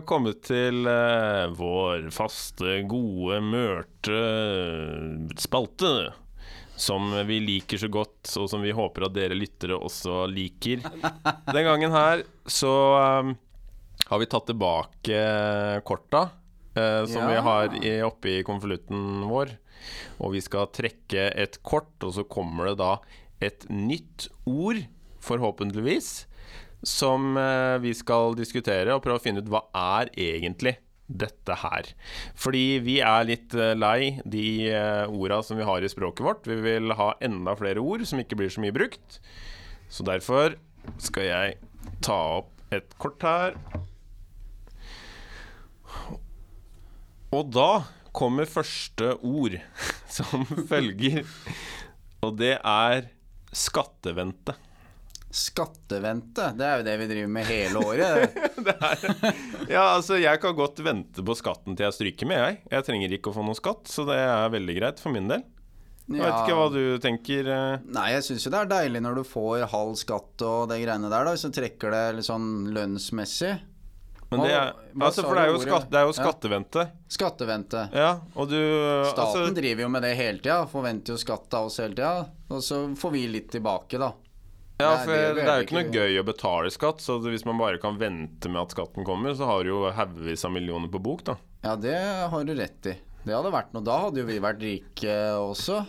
Kommet 0.09 0.43
til 0.47 0.87
eh, 0.91 1.47
vår 1.57 2.07
faste, 2.15 2.79
gode, 2.89 3.41
mørte 3.45 4.21
eh, 4.21 5.35
spalte. 5.41 5.91
Som 6.77 7.09
vi 7.25 7.39
liker 7.41 7.81
så 7.81 7.89
godt, 7.89 8.29
og 8.37 8.51
som 8.53 8.61
vi 8.61 8.75
håper 8.77 9.07
at 9.07 9.15
dere 9.17 9.37
lyttere 9.39 9.79
også 9.81 10.27
liker. 10.29 10.83
Den 11.49 11.65
gangen 11.65 11.95
her 11.95 12.21
så 12.53 12.73
um, 13.25 13.31
har 14.11 14.21
vi 14.21 14.29
tatt 14.29 14.45
tilbake 14.51 15.21
korta 15.89 16.27
eh, 16.77 17.07
som 17.09 17.25
vi 17.31 17.39
Ja. 17.39 17.45
har 17.47 17.73
i, 17.81 17.95
oppi 18.05 18.43
konvolutten 18.45 19.25
vår. 19.25 19.55
Og 20.21 20.35
vi 20.37 20.45
skal 20.45 20.69
trekke 20.77 21.31
et 21.33 21.57
kort, 21.65 21.95
og 22.05 22.13
så 22.19 22.27
kommer 22.29 22.69
det 22.75 22.77
da 22.85 22.93
et 23.41 23.65
nytt 23.73 24.29
ord, 24.45 24.85
forhåpentligvis, 25.25 26.27
som 26.87 27.35
eh, 27.41 27.77
vi 27.83 27.93
skal 27.99 28.37
diskutere 28.39 28.95
og 28.95 29.03
prøve 29.05 29.19
å 29.19 29.25
finne 29.25 29.43
ut 29.43 29.51
hva 29.51 29.65
er 29.99 30.13
egentlig 30.15 30.77
dette 31.07 31.55
her. 31.63 31.89
Fordi 32.39 32.79
vi 32.83 32.99
er 33.05 33.27
litt 33.27 33.55
eh, 33.55 33.75
lei 33.79 34.17
de 34.27 34.47
eh, 34.71 35.05
orda 35.11 35.41
som 35.47 35.59
vi 35.59 35.67
har 35.67 35.83
i 35.83 35.91
språket 35.91 36.27
vårt. 36.27 36.47
Vi 36.47 36.59
vil 36.63 36.95
ha 36.99 37.13
enda 37.25 37.57
flere 37.59 37.83
ord 37.83 38.07
som 38.07 38.23
ikke 38.23 38.39
blir 38.39 38.53
så 38.53 38.63
mye 38.63 38.75
brukt. 38.75 39.21
Så 39.91 40.07
derfor 40.07 40.57
skal 41.03 41.29
jeg 41.29 41.59
ta 42.05 42.19
opp 42.41 42.75
et 42.75 42.95
kort 43.03 43.23
her. 43.27 43.59
Og 47.35 47.51
da 47.55 47.71
kommer 48.17 48.49
første 48.49 49.15
ord 49.27 49.59
som 50.17 50.47
følger, 50.71 51.25
og 52.25 52.39
det 52.41 52.57
er 52.63 53.11
skattevente. 53.57 54.57
Skattevente, 55.31 56.53
det 56.57 56.65
er 56.65 56.79
jo 56.81 56.85
det 56.87 56.95
vi 57.01 57.07
driver 57.11 57.33
med 57.35 57.49
hele 57.49 57.83
året. 57.83 58.37
Ja, 59.69 59.83
altså, 59.97 60.17
jeg 60.21 60.41
kan 60.43 60.55
godt 60.57 60.79
vente 60.87 61.25
på 61.27 61.35
skatten 61.37 61.75
til 61.77 61.87
jeg 61.89 61.97
stryker 61.97 62.29
med, 62.31 62.39
jeg. 62.41 62.59
Jeg 62.73 62.87
trenger 62.87 63.15
ikke 63.17 63.33
å 63.33 63.37
få 63.37 63.45
noe 63.47 63.59
skatt, 63.59 63.89
så 63.91 64.05
det 64.09 64.17
er 64.23 64.51
veldig 64.55 64.77
greit 64.79 65.03
for 65.03 65.15
min 65.15 65.29
del. 65.31 65.43
Jeg 66.07 66.23
vet 66.23 66.37
ikke 66.45 66.57
hva 66.57 66.67
du 66.71 66.83
tenker. 67.03 67.49
eh. 67.51 67.79
Nei, 67.97 68.09
jeg 68.15 68.23
syns 68.29 68.45
jo 68.47 68.53
det 68.55 68.61
er 68.63 68.69
deilig 68.71 69.01
når 69.03 69.17
du 69.19 69.25
får 69.27 69.65
halv 69.73 69.97
skatt 69.99 70.45
og 70.47 70.69
det 70.71 70.79
greiene 70.85 71.11
der, 71.11 71.27
da, 71.27 71.33
så 71.41 71.51
trekker 71.51 71.91
det 71.97 72.03
litt 72.21 72.29
sånn 72.29 72.47
lønnsmessig. 72.77 73.57
Men 74.31 74.41
det 74.43 74.53
er, 74.55 74.71
altså, 74.99 75.23
for 75.23 75.39
det 75.39 75.43
er 75.45 75.51
jo, 75.53 75.59
skatt, 75.63 75.85
det 75.91 75.99
er 76.01 76.07
jo 76.09 76.13
Ja. 76.15 76.17
skattevente. 76.19 76.85
Skattevente. 77.15 77.83
Ja, 77.95 78.09
og 78.35 78.49
du 78.51 78.57
Staten 78.59 79.23
altså, 79.23 79.55
driver 79.55 79.85
jo 79.85 79.91
med 79.95 80.03
det 80.03 80.15
hele 80.19 80.39
tida, 80.43 80.61
forventer 80.71 81.15
jo 81.15 81.19
skatt 81.23 81.55
av 81.55 81.69
oss 81.69 81.79
hele 81.83 81.95
tida. 81.95 82.25
Og 82.51 82.63
så 82.67 82.81
får 82.99 83.13
vi 83.15 83.27
litt 83.31 83.51
tilbake, 83.55 83.99
da. 84.03 84.13
Ja, 84.77 84.91
Nei, 84.93 85.05
for 85.07 85.13
det 85.17 85.29
det, 85.39 85.45
er 85.49 85.61
jo 85.63 85.65
ikke 85.65 85.77
noe 85.79 85.95
gøy 85.97 86.19
å 86.21 86.25
betale 86.29 86.71
skatt, 86.75 87.01
så 87.01 87.17
hvis 87.25 87.47
man 87.49 87.57
bare 87.57 87.79
kan 87.81 87.97
vente 87.97 88.51
med 88.53 88.61
at 88.61 88.75
skatten 88.77 89.07
kommer, 89.09 89.33
så 89.39 89.47
har 89.49 89.65
du 89.65 89.71
jo 89.71 89.79
haugevis 89.97 90.45
av 90.45 90.53
millioner 90.53 90.91
på 90.93 91.01
bok, 91.01 91.23
da. 91.31 91.37
Ja, 91.65 91.77
det 91.81 91.97
har 92.33 92.45
du 92.45 92.53
rett 92.55 92.91
i. 92.93 92.97
Det 93.25 93.33
hadde 93.35 93.51
vært 93.55 93.73
noe. 93.75 93.83
Da 93.83 93.97
hadde 94.05 94.21
jo 94.21 94.27
vi 94.29 94.37
vært 94.45 94.61
rike 94.63 95.15
også. 95.41 95.81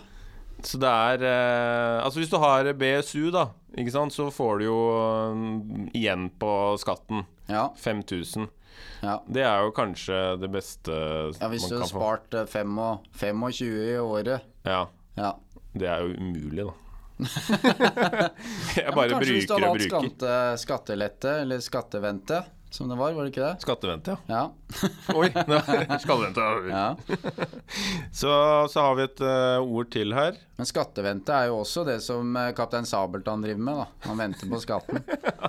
Så 0.64 0.80
det 0.82 0.88
er 0.90 1.22
eh, 1.22 2.00
Altså 2.02 2.18
hvis 2.18 2.32
du 2.32 2.38
har 2.42 2.66
BSU, 2.74 3.28
da, 3.30 3.44
ikke 3.78 3.92
sant, 3.94 4.10
så 4.16 4.26
får 4.34 4.58
du 4.58 4.64
jo 4.66 4.78
eh, 4.96 5.44
igjen 6.00 6.30
på 6.40 6.50
skatten. 6.82 7.22
Ja. 7.46 7.68
5000. 7.78 8.48
ja. 9.04 9.20
Det 9.28 9.44
er 9.46 9.62
jo 9.68 9.70
kanskje 9.76 10.18
det 10.42 10.50
beste 10.56 10.96
ja 11.38 11.48
hvis 11.52 11.68
du 11.68 11.76
man 11.76 11.84
har 11.84 11.92
spart 11.92 12.34
eh, 12.40 12.48
fem 12.50 12.74
og- 12.82 13.06
25 13.20 13.70
i 13.84 13.94
året. 14.02 14.48
Ja, 14.66 14.86
Ja. 15.20 15.34
det 15.76 15.86
er 15.92 16.02
jo 16.08 16.16
umulig, 16.18 16.64
da. 16.66 16.74
jeg 18.78 18.92
bare 18.94 19.08
Men 19.08 19.16
kanskje 19.16 19.34
hvis 19.34 19.48
du 19.48 19.52
hadde 19.56 19.70
hatt 19.72 19.82
skatte, 19.88 20.32
skattelette, 20.62 21.30
eller 21.42 21.58
skattevente, 21.64 22.38
som 22.70 22.88
det 22.90 22.96
var, 23.00 23.12
var 23.16 23.22
det 23.24 23.30
ikke 23.32 23.46
det? 23.46 23.56
Skattevente, 23.64 24.10
ja. 24.28 24.28
Ja. 24.28 24.52
Oi! 25.18 25.28
Skattevente. 26.04 26.40
ja. 26.68 26.96
Så, 28.12 28.28
så 28.70 28.80
har 28.84 28.94
vi 28.98 29.02
et 29.08 29.20
uh, 29.24 29.58
ord 29.64 29.88
til 29.94 30.12
her. 30.14 30.32
Men 30.60 30.66
skattevente 30.68 31.32
er 31.32 31.44
jo 31.48 31.54
også 31.62 31.80
det 31.88 31.98
som 32.04 32.36
uh, 32.36 32.52
kaptein 32.56 32.86
Sabeltann 32.88 33.42
driver 33.44 33.62
med, 33.70 33.76
da. 33.80 33.86
Han 34.10 34.20
venter 34.20 34.46
på 34.52 34.60
skatten. 34.62 34.96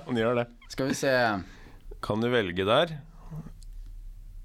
Han 0.08 0.16
gjør 0.18 0.34
det. 0.40 0.46
Skal 0.72 0.86
vi 0.90 0.94
se 0.96 1.12
Kan 2.00 2.20
du 2.24 2.28
velge 2.32 2.64
der? 2.66 2.86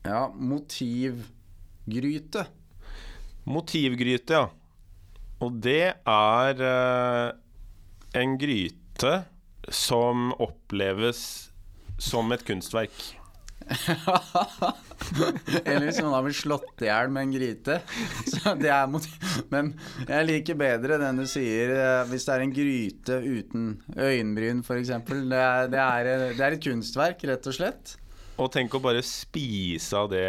Ja, 0.05 0.27
motivgryte. 0.35 2.45
Motivgryte, 3.49 4.33
ja. 4.33 4.49
Og 5.43 5.60
det 5.63 5.95
er 6.00 6.63
eh, 6.69 7.28
en 8.21 8.38
gryte 8.39 9.13
som 9.67 10.32
oppleves 10.39 11.21
som 12.00 12.32
et 12.36 12.45
kunstverk. 12.48 12.95
Eller 15.65 15.88
hvis 15.88 15.98
noen 16.04 16.13
har 16.13 16.26
blitt 16.26 16.38
slått 16.38 16.84
i 16.86 16.88
hjel 16.88 17.10
med 17.13 17.26
en 17.26 17.34
gryte. 17.34 17.80
Men 19.54 19.71
jeg 20.06 20.28
liker 20.30 20.60
bedre 20.60 21.00
den 21.02 21.24
du 21.24 21.26
sier 21.30 21.74
eh, 21.74 22.04
hvis 22.12 22.28
det 22.28 22.36
er 22.36 22.45
en 22.45 22.56
gryte 22.56 23.19
uten 23.26 23.67
øyenbryn, 23.98 24.62
f.eks. 24.63 24.93
Det, 25.10 25.45
det, 25.74 25.74
det 25.74 26.45
er 26.45 26.52
et 26.52 26.67
kunstverk, 26.67 27.26
rett 27.32 27.52
og 27.52 27.58
slett. 27.58 27.95
Og 28.36 28.50
tenk 28.52 28.74
å 28.76 28.82
bare 28.84 29.00
spise 29.06 29.95
av 29.95 30.10
det 30.12 30.26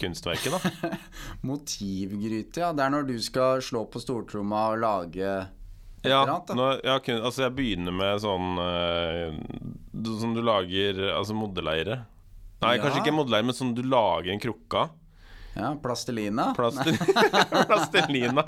kunstverket, 0.00 0.54
da. 0.54 0.92
Motivgryte, 1.48 2.62
ja. 2.62 2.70
Det 2.72 2.84
er 2.86 2.94
når 2.94 3.10
du 3.10 3.16
skal 3.22 3.60
slå 3.64 3.82
på 3.92 4.00
stortromma 4.00 4.70
og 4.72 4.80
lage 4.82 5.26
et 5.26 6.08
Ja, 6.08 6.22
eller 6.22 6.32
annet, 6.32 6.48
da. 6.48 6.56
nå, 6.58 6.68
ja, 6.88 6.94
kun, 7.04 7.20
altså 7.20 7.44
jeg 7.44 7.54
begynner 7.58 7.94
med 7.94 8.22
sånn 8.24 8.56
uh, 8.58 9.36
Som 10.22 10.32
du 10.34 10.40
lager 10.42 10.98
Altså 11.12 11.36
modelleire. 11.36 12.00
Nei, 12.62 12.72
Ja. 12.78 12.82
kanskje 12.86 13.02
ikke 13.04 13.14
modelleire, 13.14 13.46
men 13.50 13.58
sånn 13.58 13.74
du 13.76 13.82
lager 13.84 14.32
en 14.32 14.40
krukke 14.42 14.80
av. 14.86 14.96
Ja, 15.52 15.74
Plastelina. 15.82 16.48
Plastel 16.56 16.96
Plastelina. 17.68 18.46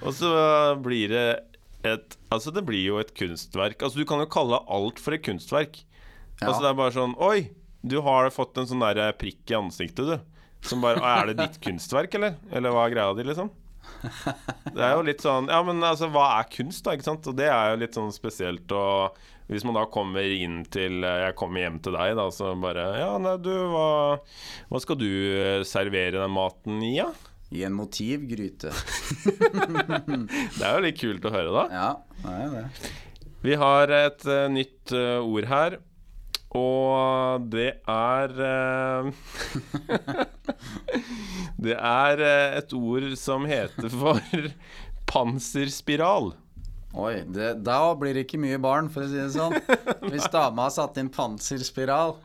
Og 0.00 0.14
så 0.16 0.30
blir 0.80 1.12
det 1.12 1.26
et 1.84 2.16
Altså, 2.32 2.52
det 2.54 2.62
blir 2.68 2.82
jo 2.86 2.98
et 3.02 3.10
kunstverk. 3.16 3.82
Altså, 3.82 4.00
du 4.00 4.06
kan 4.08 4.20
jo 4.22 4.28
kalle 4.32 4.58
alt 4.70 5.00
for 5.02 5.16
et 5.16 5.24
kunstverk. 5.26 5.82
Ja. 6.40 6.48
Altså, 6.48 6.62
det 6.64 6.68
er 6.72 6.78
bare 6.78 6.94
sånn 6.96 7.14
Oi, 7.20 7.50
du 7.80 7.96
har 8.04 8.28
fått 8.34 8.58
en 8.60 8.68
sånn 8.68 8.84
der 8.84 9.14
prikk 9.18 9.50
i 9.50 9.58
ansiktet, 9.58 10.06
du. 10.06 10.38
Som 10.66 10.82
bare 10.84 11.00
Er 11.00 11.30
det 11.30 11.38
ditt 11.40 11.58
kunstverk, 11.64 12.14
eller? 12.18 12.36
Eller 12.52 12.74
hva 12.74 12.84
er 12.86 12.94
greia 12.94 13.16
di, 13.16 13.24
liksom? 13.24 13.48
Det 14.70 14.82
er 14.84 14.92
jo 14.92 15.04
litt 15.06 15.22
sånn 15.24 15.48
Ja, 15.50 15.62
men 15.64 15.80
altså, 15.84 16.10
hva 16.12 16.26
er 16.38 16.50
kunst, 16.52 16.84
da? 16.84 16.94
Ikke 16.96 17.08
sant? 17.08 17.26
Og 17.30 17.36
det 17.38 17.48
er 17.48 17.72
jo 17.72 17.80
litt 17.80 17.96
sånn 17.96 18.12
spesielt. 18.14 18.70
å 18.72 19.10
hvis 19.50 19.64
man 19.66 19.74
da 19.74 19.82
kommer 19.90 20.22
inn 20.30 20.60
til 20.70 21.02
Jeg 21.02 21.34
kommer 21.38 21.64
hjem 21.64 21.80
til 21.82 21.96
deg, 21.96 22.12
da, 22.20 22.28
så 22.30 22.52
bare 22.60 22.84
Ja, 23.00 23.10
nei, 23.18 23.34
du, 23.42 23.50
hva, 23.72 23.88
hva 24.70 24.82
skal 24.84 25.00
du 25.00 25.10
eh, 25.10 25.64
servere 25.66 26.20
den 26.20 26.36
maten 26.36 26.78
i, 26.86 26.92
ja? 27.00 27.08
I 27.50 27.64
en 27.66 27.74
motivgryte. 27.74 28.70
Det 30.58 30.62
er 30.62 30.76
jo 30.76 30.84
litt 30.84 31.00
kult 31.00 31.24
å 31.26 31.32
høre, 31.34 31.50
da. 31.56 31.64
Ja, 31.74 31.88
det 32.22 32.36
er 32.44 32.52
det. 32.54 32.92
Vi 33.40 33.56
har 33.56 33.90
et 33.96 34.26
uh, 34.28 34.46
nytt 34.52 34.92
uh, 34.92 35.18
ord 35.24 35.48
her. 35.50 35.80
Og 36.58 37.44
det 37.52 37.68
er 37.86 38.32
eh, 38.42 39.10
Det 41.64 41.76
er 41.76 42.22
eh, 42.26 42.58
et 42.58 42.72
ord 42.74 43.06
som 43.20 43.44
heter 43.46 43.90
for 43.92 44.20
panserspiral. 45.10 46.32
Oi, 46.98 47.20
det, 47.30 47.52
da 47.62 47.92
blir 47.94 48.16
det 48.16 48.24
ikke 48.26 48.40
mye 48.42 48.58
barn, 48.58 48.88
for 48.90 49.04
å 49.04 49.10
si 49.10 49.14
det 49.20 49.28
sånn. 49.30 49.54
Hvis 50.10 50.26
dama 50.32 50.64
har 50.66 50.72
satt 50.74 50.96
inn 50.98 51.10
panserspiral, 51.14 52.16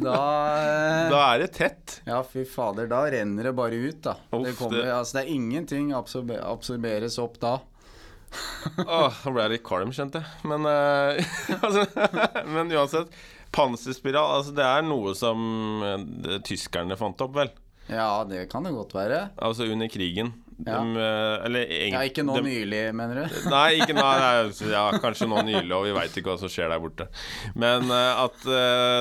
da 0.00 0.14
eh, 0.56 1.10
Da 1.12 1.18
er 1.34 1.42
det 1.42 1.50
tett. 1.58 1.98
Ja, 2.08 2.22
fy 2.24 2.46
fader, 2.48 2.88
da 2.88 3.02
renner 3.12 3.50
det 3.50 3.52
bare 3.58 3.76
ut, 3.76 3.98
da. 4.06 4.14
Uff, 4.32 4.46
det, 4.46 4.54
kommer, 4.56 4.78
det- 4.86 4.94
Altså, 4.94 5.18
det 5.18 5.26
er 5.26 5.34
ingenting 5.34 5.92
absorber, 5.96 6.40
absorberes 6.48 7.18
opp 7.20 7.36
da. 7.44 7.58
Åh, 8.86 9.20
nå 9.26 9.32
ble 9.34 9.42
jeg 9.44 9.52
litt 9.56 9.66
kvalm, 9.66 9.92
skjønte 9.92 10.22
jeg. 10.22 10.48
Men, 10.48 10.64
uh, 10.64 11.20
altså, 11.66 11.84
men 12.54 12.72
uansett. 12.78 13.12
Panserspiral, 13.54 14.36
altså 14.38 14.54
det 14.54 14.66
er 14.66 14.84
noe 14.86 15.14
som 15.18 15.82
eh, 15.82 16.38
tyskerne 16.46 16.96
fant 17.00 17.20
opp, 17.24 17.34
vel? 17.40 17.50
Ja, 17.90 18.22
det 18.28 18.44
kan 18.52 18.62
det 18.62 18.70
godt 18.76 18.92
være. 18.94 19.24
Altså 19.42 19.66
under 19.66 19.88
krigen. 19.90 20.28
Ja. 20.60 20.76
Dem, 20.76 20.90
eh, 21.00 21.46
eller 21.48 21.70
Ja, 21.88 22.02
ikke 22.06 22.22
nå 22.22 22.36
nylig, 22.44 22.82
mener 22.94 23.22
du? 23.24 23.38
Nei, 23.50 23.80
ikke 23.80 23.96
nå, 23.96 24.04
ja, 24.70 24.84
kanskje 25.02 25.26
nå 25.26 25.40
nylig, 25.48 25.72
og 25.74 25.86
vi 25.88 25.94
veit 25.96 26.14
ikke 26.20 26.30
hva 26.30 26.36
som 26.38 26.52
skjer 26.52 26.70
der 26.70 26.82
borte. 26.84 27.08
Men 27.58 27.90
eh, 27.90 28.20
at 28.26 28.46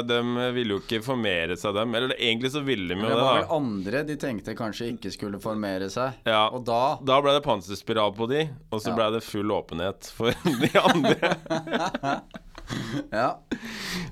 de 0.10 0.20
ville 0.56 0.78
jo 0.78 0.82
ikke 0.82 1.04
formere 1.06 1.60
seg, 1.60 1.76
dem. 1.78 1.94
Eller 2.00 2.16
egentlig 2.18 2.54
så 2.56 2.64
ville 2.66 2.88
de 2.90 2.98
jo 2.98 3.06
Det 3.06 3.14
det, 3.14 3.22
var 3.28 3.42
vel 3.44 3.54
andre 3.60 4.04
de 4.10 4.18
tenkte 4.24 4.56
kanskje 4.58 4.90
ikke 4.96 5.14
skulle 5.14 5.44
formere 5.44 5.92
seg. 5.94 6.18
Ja, 6.26 6.48
Og 6.50 6.64
da 6.66 6.82
da 7.06 7.20
ble 7.22 7.36
det 7.38 7.46
panserspiral 7.46 8.16
på 8.18 8.26
de, 8.32 8.48
og 8.72 8.82
så 8.82 8.96
Ja. 8.96 8.98
ble 9.04 9.12
det 9.20 9.26
full 9.28 9.54
åpenhet 9.60 10.10
for 10.16 10.34
de 10.64 10.74
andre. 10.82 11.36
Ja. 13.22 13.40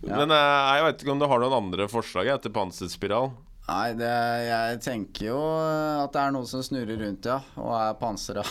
Men 0.02 0.32
eh, 0.34 0.62
jeg 0.78 0.86
veit 0.86 1.04
ikke 1.04 1.14
om 1.14 1.22
du 1.22 1.28
har 1.30 1.42
noen 1.42 1.58
andre 1.58 1.88
forslag 1.92 2.30
etter 2.34 2.54
panserspiral? 2.54 3.32
Nei, 3.68 3.92
det, 4.00 4.12
jeg 4.48 4.80
tenker 4.86 5.26
jo 5.28 5.40
at 5.44 6.14
det 6.16 6.22
er 6.24 6.32
noe 6.32 6.48
som 6.48 6.64
snurrer 6.64 7.02
rundt, 7.04 7.28
ja. 7.28 7.42
Og 7.60 7.74
er 7.76 7.98
pansra. 8.00 8.46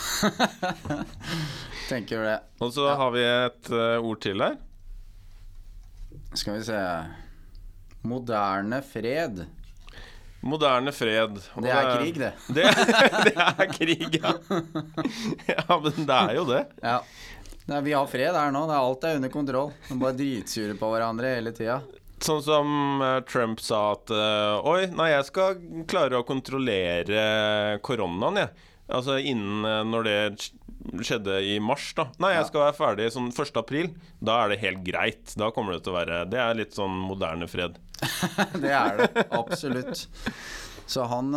tenker 1.90 2.18
jo 2.18 2.26
det. 2.26 2.36
Og 2.60 2.74
så 2.76 2.90
har 3.00 3.14
vi 3.14 3.22
et 3.24 3.70
uh, 3.72 3.96
ord 4.04 4.20
til 4.20 4.44
her. 4.44 4.58
Skal 6.36 6.58
vi 6.58 6.66
se 6.68 6.80
Moderne 8.06 8.82
fred. 8.84 9.46
Moderne 10.46 10.92
fred. 10.94 11.40
Og 11.56 11.64
Det 11.64 11.72
er 11.72 11.88
krig, 11.96 12.18
det. 12.20 12.32
Det, 12.56 12.66
det 13.24 13.32
er 13.40 13.72
krig, 13.72 14.20
ja. 14.20 14.34
Ja, 15.48 15.78
men 15.80 16.04
det 16.06 16.18
er 16.20 16.34
jo 16.36 16.44
det. 16.52 16.62
Ja. 16.84 16.98
Nei, 17.66 17.80
vi 17.82 17.94
har 17.96 18.06
fred 18.06 18.34
her 18.36 18.52
nå. 18.54 18.62
Det 18.68 18.74
er 18.76 18.84
alt 18.88 19.04
er 19.08 19.16
under 19.18 19.32
kontroll. 19.32 19.72
De 19.88 19.96
bare 19.98 20.14
dritsure 20.18 20.76
på 20.78 20.90
hverandre 20.92 21.32
hele 21.34 21.52
tida. 21.56 21.80
Sånn 22.22 22.40
som 22.44 23.02
eh, 23.04 23.18
Trump 23.28 23.60
sa 23.60 23.80
at 23.92 24.12
eh, 24.14 24.68
Oi, 24.70 24.86
nei, 24.96 25.10
jeg 25.12 25.26
skal 25.28 25.58
klare 25.90 26.20
å 26.20 26.24
kontrollere 26.26 27.24
koronaen, 27.84 28.38
jeg. 28.40 28.70
Altså 28.96 29.18
innen 29.18 29.66
eh, 29.68 29.82
når 29.84 30.06
det 30.06 30.16
skjedde 31.04 31.40
i 31.42 31.58
mars, 31.60 31.90
da. 31.98 32.06
Nei, 32.22 32.36
jeg 32.38 32.46
skal 32.48 32.68
være 32.68 32.78
ferdig 32.78 33.10
sånn 33.12 33.28
1. 33.34 33.52
april. 33.60 33.90
Da 34.22 34.38
er 34.44 34.54
det 34.54 34.62
helt 34.62 34.84
greit. 34.86 35.34
Da 35.36 35.50
kommer 35.52 35.74
det 35.76 35.82
til 35.84 35.92
å 35.92 35.98
være 35.98 36.22
Det 36.30 36.40
er 36.40 36.56
litt 36.62 36.76
sånn 36.78 36.94
moderne 37.10 37.50
fred. 37.50 37.80
Det 38.62 38.72
er 38.72 39.02
det. 39.02 39.26
Absolutt. 39.34 40.06
Så 40.86 41.08
han 41.10 41.34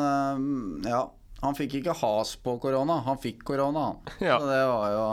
Ja. 0.86 1.08
Han 1.40 1.56
fikk 1.56 1.78
ikke 1.80 1.94
has 2.02 2.34
på 2.44 2.58
korona. 2.60 3.00
Han 3.06 3.20
fikk 3.22 3.46
korona. 3.48 3.94
Ja. 4.20 4.40
Så 4.42 4.50
det 4.50 4.64
var 4.68 4.90
jo 4.92 5.06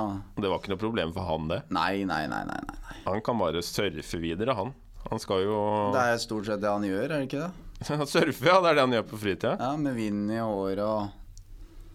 Det 0.42 0.50
var 0.50 0.58
ikke 0.58 0.72
noe 0.74 0.80
problem 0.82 1.12
for 1.14 1.28
han, 1.28 1.46
det. 1.52 1.60
Nei, 1.74 2.02
nei, 2.08 2.24
nei. 2.30 2.42
nei, 2.48 2.58
nei. 2.66 2.96
Han 3.06 3.22
kan 3.22 3.38
bare 3.38 3.62
surfe 3.62 4.18
videre, 4.22 4.56
han. 4.58 4.74
Han 5.10 5.22
skal 5.22 5.44
jo 5.46 5.60
Det 5.94 6.02
er 6.02 6.18
stort 6.18 6.48
sett 6.48 6.62
det 6.64 6.72
han 6.72 6.86
gjør, 6.86 7.04
er 7.06 7.20
det 7.20 7.28
ikke 7.28 7.44
det? 7.44 7.52
Surfe, 8.08 8.48
ja. 8.48 8.56
Det 8.64 8.72
er 8.72 8.78
det 8.78 8.82
han 8.86 8.96
gjør 8.96 9.06
på 9.12 9.20
fritida. 9.20 9.54
Ja, 9.60 9.76
Med 9.78 9.94
vind 9.98 10.32
i 10.32 10.40
håret 10.40 10.82
og 10.82 11.22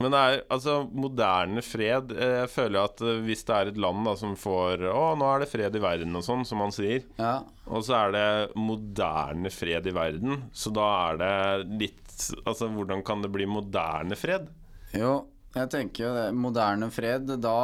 Men 0.01 0.13
det 0.15 0.19
er 0.21 0.39
altså 0.53 0.75
moderne 0.89 1.61
fred 1.65 2.13
eh, 2.15 2.35
Jeg 2.43 2.51
føler 2.53 2.87
at 2.87 3.01
eh, 3.05 3.19
hvis 3.25 3.43
det 3.45 3.57
er 3.57 3.71
et 3.71 3.81
land 3.81 4.05
da 4.07 4.15
som 4.17 4.37
får 4.39 4.85
Å, 4.89 5.03
nå 5.19 5.27
er 5.29 5.43
det 5.43 5.49
fred 5.51 5.75
i 5.77 5.83
verden 5.83 6.17
og 6.17 6.23
sånn, 6.25 6.45
som 6.47 6.61
man 6.63 6.73
sier. 6.73 7.03
Ja. 7.19 7.41
Og 7.67 7.83
så 7.85 7.97
er 7.99 8.15
det 8.15 8.27
moderne 8.57 9.51
fred 9.53 9.85
i 9.89 9.93
verden. 9.95 10.45
Så 10.53 10.73
da 10.73 10.87
er 11.11 11.21
det 11.21 11.35
litt 11.83 12.00
Altså, 12.45 12.69
hvordan 12.71 13.03
kan 13.05 13.23
det 13.23 13.31
bli 13.33 13.47
moderne 13.49 14.17
fred? 14.19 14.49
Jo, 14.97 15.13
jeg 15.55 15.71
tenker 15.71 16.05
jo 16.05 16.11
det. 16.15 16.27
Moderne 16.35 16.91
fred, 16.93 17.35
da 17.41 17.57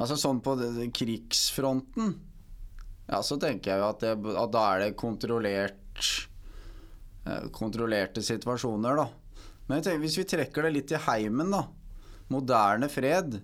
Altså 0.00 0.16
sånn 0.16 0.40
på 0.40 0.54
krigsfronten 0.96 2.14
Ja, 3.10 3.20
så 3.26 3.36
tenker 3.40 3.74
jeg 3.74 3.82
jo 3.82 3.88
at, 3.90 4.04
det, 4.04 4.36
at 4.40 4.52
da 4.54 4.62
er 4.72 4.84
det 4.84 4.94
kontrollert 5.00 6.06
eh, 7.26 7.48
Kontrollerte 7.52 8.24
situasjoner, 8.24 9.02
da. 9.02 9.08
Men 9.66 9.78
jeg 9.78 9.86
tenker, 9.86 10.04
hvis 10.06 10.18
vi 10.22 10.28
trekker 10.32 10.66
det 10.66 10.74
litt 10.78 10.94
i 10.96 11.02
heimen, 11.04 11.52
da. 11.52 11.66
Moderne 12.32 12.88
fred, 12.90 13.40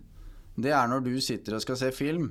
det 0.56 0.72
er 0.72 0.88
når 0.88 1.04
du 1.04 1.12
sitter 1.20 1.58
og 1.58 1.64
skal 1.64 1.78
se 1.80 1.90
film, 1.92 2.30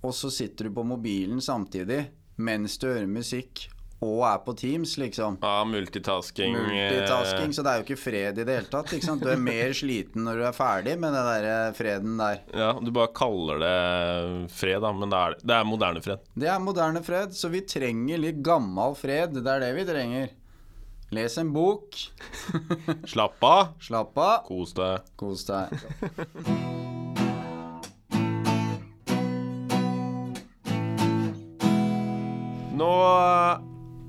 og 0.00 0.14
så 0.16 0.30
sitter 0.32 0.66
du 0.66 0.74
på 0.74 0.84
mobilen 0.88 1.42
samtidig 1.44 2.06
mens 2.40 2.78
du 2.80 2.88
hører 2.88 3.08
musikk 3.10 3.66
og 4.00 4.22
er 4.24 4.38
på 4.46 4.54
Teams, 4.56 4.94
liksom. 4.96 5.34
Ja, 5.44 5.58
multitasking. 5.68 6.54
eh, 6.56 6.62
Multitasking, 6.70 7.52
så 7.52 7.62
det 7.66 7.70
er 7.74 7.82
jo 7.82 7.84
ikke 7.84 7.98
fred 8.00 8.38
i 8.40 8.44
det 8.48 8.54
hele 8.56 8.70
tatt. 8.72 8.94
Ikke 8.96 9.04
sant? 9.10 9.20
Du 9.20 9.28
er 9.28 9.36
mer 9.36 9.74
sliten 9.76 10.24
når 10.24 10.40
du 10.40 10.44
er 10.48 10.56
ferdig 10.56 10.94
med 11.02 11.12
den 11.12 11.28
der 11.28 11.48
eh, 11.50 11.72
freden 11.76 12.16
der. 12.16 12.40
Ja, 12.56 12.72
Du 12.80 12.90
bare 12.96 13.12
kaller 13.12 13.60
det 13.60 14.50
fred, 14.56 14.80
da, 14.80 14.92
men 14.96 15.12
det 15.12 15.20
er, 15.20 15.36
det 15.44 15.56
er 15.58 15.68
moderne 15.68 16.00
fred. 16.04 16.24
Det 16.34 16.48
er 16.48 16.58
moderne 16.64 17.04
fred, 17.04 17.36
så 17.36 17.52
vi 17.52 17.60
trenger 17.68 18.24
litt 18.24 18.40
gammal 18.42 18.96
fred. 18.96 19.36
Det 19.36 19.44
er 19.52 19.66
det 19.68 19.72
vi 19.82 19.84
trenger. 19.92 20.32
Les 21.12 21.36
en 21.42 21.52
bok. 21.52 21.92
Slapp 23.12 23.42
av, 23.44 23.72
Slapp 23.82 24.16
av. 24.16 24.44
kos 24.48 24.72
deg. 24.78 25.08
Kos 25.20 25.44
deg. 25.50 26.78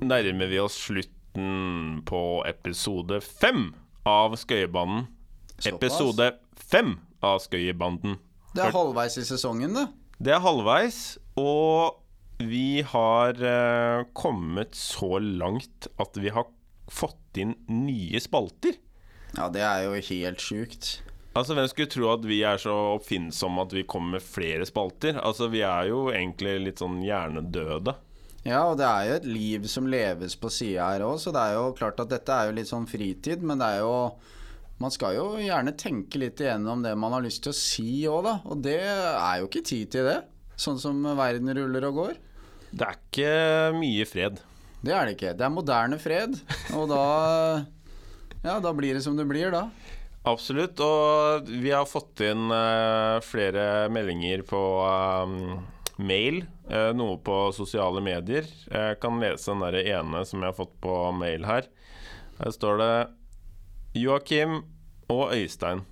Nærmer 0.06 0.50
vi 0.50 0.60
oss 0.62 0.76
slutten 0.88 2.02
på 2.08 2.22
episode 2.48 3.20
fem 3.24 3.70
av 4.08 4.36
Skøyebanen. 4.40 5.06
Episode 5.68 6.32
fem 6.58 6.96
av 7.22 7.42
Skøyebanden. 7.44 8.18
Det 8.52 8.66
er 8.66 8.74
halvveis 8.74 9.16
i 9.20 9.26
sesongen, 9.26 9.76
det. 9.78 9.86
Det 10.22 10.34
er 10.34 10.42
halvveis, 10.44 11.16
og 11.40 11.98
vi 12.42 12.82
har 12.86 13.38
uh, 13.38 14.04
kommet 14.18 14.74
så 14.78 15.16
langt 15.22 15.88
at 16.02 16.18
vi 16.18 16.32
har 16.34 16.50
fått 16.90 17.40
inn 17.40 17.54
nye 17.70 18.20
spalter. 18.20 18.76
Ja, 19.38 19.48
det 19.48 19.62
er 19.64 19.86
jo 19.86 19.96
helt 19.96 20.42
sjukt. 20.42 20.92
Altså, 21.32 21.54
Hvem 21.56 21.68
skulle 21.70 21.92
tro 21.92 22.10
at 22.12 22.26
vi 22.28 22.42
er 22.44 22.60
så 22.60 22.74
oppfinnsomme 22.98 23.64
at 23.64 23.72
vi 23.72 23.86
kommer 23.88 24.18
med 24.18 24.26
flere 24.26 24.66
spalter? 24.68 25.16
Altså, 25.16 25.48
Vi 25.48 25.62
er 25.64 25.88
jo 25.88 26.10
egentlig 26.12 26.58
litt 26.66 26.82
sånn 26.82 27.00
hjernedøde. 27.04 27.94
Ja, 28.42 28.64
og 28.66 28.78
det 28.80 28.86
er 28.88 29.06
jo 29.06 29.16
et 29.20 29.26
liv 29.30 29.66
som 29.70 29.86
leves 29.86 30.34
på 30.38 30.50
sida 30.50 30.88
her 30.90 31.04
òg, 31.06 31.20
så 31.22 31.30
det 31.34 31.42
er 31.42 31.56
jo 31.58 31.74
klart 31.78 32.00
at 32.02 32.10
dette 32.10 32.34
er 32.34 32.48
jo 32.48 32.56
litt 32.56 32.70
sånn 32.70 32.88
fritid, 32.90 33.44
men 33.46 33.62
det 33.62 33.74
er 33.76 33.82
jo 33.84 33.96
Man 34.82 34.90
skal 34.90 35.14
jo 35.14 35.26
gjerne 35.38 35.76
tenke 35.78 36.18
litt 36.18 36.40
igjennom 36.42 36.80
det 36.82 36.96
man 36.98 37.12
har 37.14 37.22
lyst 37.22 37.44
til 37.44 37.52
å 37.52 37.54
si 37.54 38.00
òg, 38.10 38.24
da. 38.26 38.32
Og 38.50 38.64
det 38.64 38.80
er 38.82 39.36
jo 39.38 39.46
ikke 39.46 39.62
tid 39.68 39.92
til 39.94 40.08
det, 40.08 40.16
sånn 40.58 40.80
som 40.82 40.96
verden 41.14 41.52
ruller 41.54 41.86
og 41.86 42.00
går. 42.00 42.16
Det 42.72 42.88
er 42.88 42.96
ikke 42.98 43.36
mye 43.78 44.08
fred. 44.10 44.40
Det 44.82 44.96
er 44.96 45.06
det 45.06 45.14
ikke. 45.14 45.36
Det 45.38 45.46
er 45.46 45.54
moderne 45.54 46.00
fred, 46.02 46.34
og 46.74 46.90
da 46.90 47.04
Ja, 48.48 48.56
da 48.58 48.72
blir 48.74 48.98
det 48.98 49.04
som 49.04 49.14
det 49.14 49.28
blir, 49.30 49.52
da. 49.54 49.68
Absolutt. 50.26 50.80
Og 50.82 51.46
vi 51.46 51.70
har 51.70 51.86
fått 51.86 52.24
inn 52.26 52.50
uh, 52.50 53.22
flere 53.22 53.86
meldinger 53.92 54.42
på 54.46 54.62
um, 54.82 55.62
mail. 55.96 56.44
Uh, 56.70 56.90
noe 56.96 57.18
på 57.24 57.36
sosiale 57.56 58.02
medier. 58.04 58.46
Jeg 58.70 58.98
kan 59.02 59.20
lese 59.22 59.52
den 59.52 59.64
der 59.64 59.78
ene 59.82 60.24
som 60.28 60.42
jeg 60.42 60.52
har 60.52 60.58
fått 60.58 60.76
på 60.84 60.96
mail 61.16 61.46
her. 61.48 61.68
Her 62.38 62.54
står 62.54 62.80
det 62.82 62.92
Joakim 64.02 64.62
og 65.12 65.34
Øystein. 65.36 65.84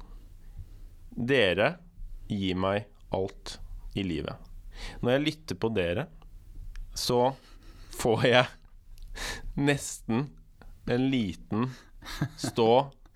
Dere 1.11 1.75
gir 2.31 2.57
meg 2.59 2.87
alt 3.13 3.59
i 3.99 4.05
livet. 4.07 4.37
Når 5.03 5.17
jeg 5.17 5.27
lytter 5.27 5.59
på 5.61 5.73
dere, 5.77 6.07
så 6.97 7.35
får 8.01 8.25
jeg 8.31 8.47
nesten 9.61 10.31
en 10.91 11.11
liten 11.13 11.69
stå 12.41 12.73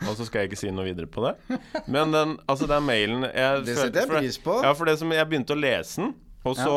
og 0.08 0.16
så 0.18 0.26
skal 0.26 0.42
jeg 0.42 0.52
ikke 0.52 0.60
si 0.60 0.72
noe 0.74 0.86
videre 0.88 1.08
på 1.10 1.22
det. 1.24 1.58
Men 1.90 2.12
den, 2.12 2.36
altså 2.50 2.68
den 2.68 2.84
mailen 2.86 3.26
jeg 3.28 3.64
Det 3.64 3.76
setter 3.78 4.02
jeg 4.02 4.10
pris 4.10 4.38
på. 4.42 4.58
Ja, 4.64 4.74
for 4.76 4.90
det 4.90 4.98
som 5.00 5.12
jeg 5.14 5.28
begynte 5.30 5.56
å 5.56 5.60
lese 5.60 6.02
den, 6.02 6.14
og 6.44 6.58
så 6.58 6.76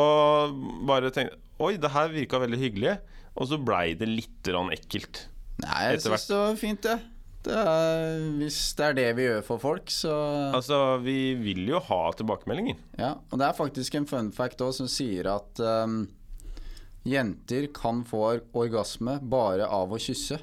bare 0.88 1.12
tenkte 1.14 1.38
Oi, 1.58 1.74
det 1.80 1.90
her 1.90 2.10
virka 2.12 2.38
veldig 2.38 2.58
hyggelig. 2.60 2.98
Og 3.38 3.48
så 3.50 3.58
blei 3.58 3.92
det 3.98 4.06
litt 4.10 4.50
ekkelt. 4.74 5.24
Nei, 5.62 5.78
jeg 5.88 6.02
syns 6.04 6.26
det 6.30 6.36
var 6.38 6.58
fint, 6.58 6.86
det. 6.86 6.96
det 7.46 7.56
er, 7.58 8.20
hvis 8.38 8.58
det 8.78 8.84
er 8.86 8.96
det 8.98 9.06
vi 9.18 9.26
gjør 9.26 9.42
for 9.46 9.62
folk, 9.62 9.90
så 9.90 10.14
Altså, 10.54 10.78
vi 11.02 11.34
vil 11.38 11.64
jo 11.70 11.80
ha 11.82 12.00
tilbakemeldinger. 12.18 12.78
Ja, 12.98 13.16
og 13.18 13.42
det 13.42 13.48
er 13.48 13.58
faktisk 13.58 13.98
en 13.98 14.06
fun 14.10 14.30
fact 14.34 14.62
òg 14.62 14.74
som 14.76 14.90
sier 14.90 15.30
at 15.34 15.62
um, 15.62 16.04
jenter 17.06 17.66
kan 17.74 18.04
få 18.06 18.22
orgasme 18.54 19.18
bare 19.22 19.66
av 19.66 19.94
å 19.94 20.00
kysse. 20.02 20.38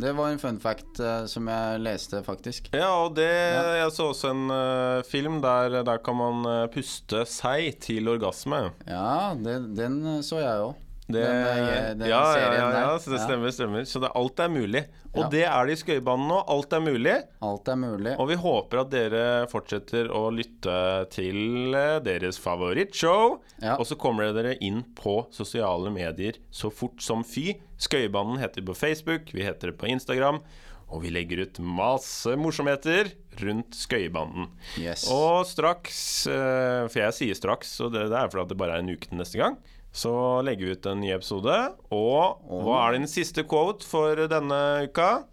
Det 0.00 0.12
var 0.16 0.30
en 0.32 0.40
fun 0.40 0.60
fact 0.62 1.00
uh, 1.02 1.26
som 1.28 1.48
jeg 1.50 1.80
leste, 1.84 2.22
faktisk. 2.24 2.70
Ja, 2.72 2.88
og 3.04 3.16
det 3.18 3.28
Jeg 3.28 3.90
så 3.92 4.10
også 4.14 4.30
en 4.32 4.46
uh, 4.48 5.02
film 5.04 5.40
der, 5.44 5.82
der 5.84 6.00
kan 6.04 6.16
man 6.16 6.46
uh, 6.48 6.68
puste 6.72 7.26
seg 7.28 7.74
til 7.84 8.08
orgasme. 8.08 8.70
Ja, 8.88 9.34
det, 9.36 9.58
den 9.76 10.22
så 10.24 10.40
jeg 10.40 10.70
òg. 10.70 10.89
Det, 11.12 11.24
Den, 11.24 11.66
eh, 11.66 11.88
den 11.98 12.08
ja, 12.10 12.22
ja, 12.38 12.52
ja, 12.54 12.68
ja, 12.76 12.94
så 13.02 13.12
det 13.12 13.20
stemmer, 13.24 13.52
stemmer. 13.54 13.84
Så 13.88 14.02
det, 14.02 14.10
alt 14.16 14.42
er 14.42 14.52
mulig. 14.52 14.84
Og 15.10 15.26
det 15.32 15.42
er 15.48 15.66
det 15.66 15.74
i 15.74 15.80
skøybanen 15.80 16.28
nå. 16.30 16.38
Alt 16.54 16.74
er 16.76 16.82
mulig. 16.84 17.16
Alt 17.42 17.70
er 17.72 17.78
mulig. 17.80 18.14
Og 18.22 18.30
vi 18.30 18.38
håper 18.38 18.82
at 18.84 18.92
dere 18.92 19.24
fortsetter 19.50 20.10
å 20.14 20.28
lytte 20.34 20.78
til 21.14 21.74
eh, 21.74 21.98
deres 22.06 22.38
favorittshow. 22.42 23.38
Og 23.76 23.84
så 23.88 23.98
kommer 24.00 24.30
dere 24.36 24.56
inn 24.62 24.84
på 24.98 25.20
sosiale 25.34 25.92
medier 25.94 26.38
så 26.54 26.70
fort 26.70 27.02
som 27.02 27.26
fy. 27.26 27.54
Skøybanen 27.80 28.40
heter 28.42 28.64
på 28.66 28.76
Facebook, 28.76 29.32
vi 29.34 29.46
heter 29.46 29.72
det 29.72 29.80
på 29.80 29.88
Instagram. 29.90 30.42
Og 30.90 31.04
vi 31.04 31.12
legger 31.14 31.44
ut 31.46 31.60
masse 31.62 32.32
morsomheter 32.38 33.12
rundt 33.40 33.76
skøybanen. 33.78 34.48
Yes. 34.80 35.04
Og 35.10 35.44
straks, 35.46 36.00
eh, 36.26 36.86
for 36.90 37.02
jeg 37.04 37.16
sier 37.18 37.38
straks, 37.38 37.76
og 37.84 37.92
det, 37.94 38.08
det 38.10 38.18
er 38.18 38.32
fordi 38.32 38.50
det 38.50 38.58
bare 38.58 38.78
er 38.78 38.82
en 38.84 38.90
uke 38.90 39.06
til 39.06 39.20
neste 39.20 39.38
gang, 39.38 39.58
så 39.92 40.42
legger 40.46 40.66
vi 40.66 40.76
ut 40.78 40.86
en 40.86 41.00
ny 41.02 41.10
episode. 41.14 41.56
Og 41.90 42.44
hva 42.64 42.82
er 42.86 42.98
din 42.98 43.08
siste 43.10 43.44
quote 43.48 43.86
for 43.86 44.18
denne 44.30 44.60
uka? 44.86 45.24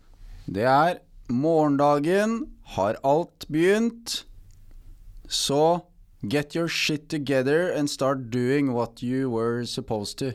Det 0.47 0.65
er 0.65 1.01
morgendagen 1.29 2.39
har 2.75 2.97
alt 3.03 3.45
begynt, 3.51 4.23
så 5.27 5.81
get 6.23 6.55
your 6.55 6.67
shit 6.67 7.09
together 7.09 7.69
and 7.71 7.89
start 7.89 8.29
doing 8.29 8.73
what 8.73 9.03
you 9.03 9.29
were 9.29 9.65
supposed 9.65 10.17
to. 10.19 10.33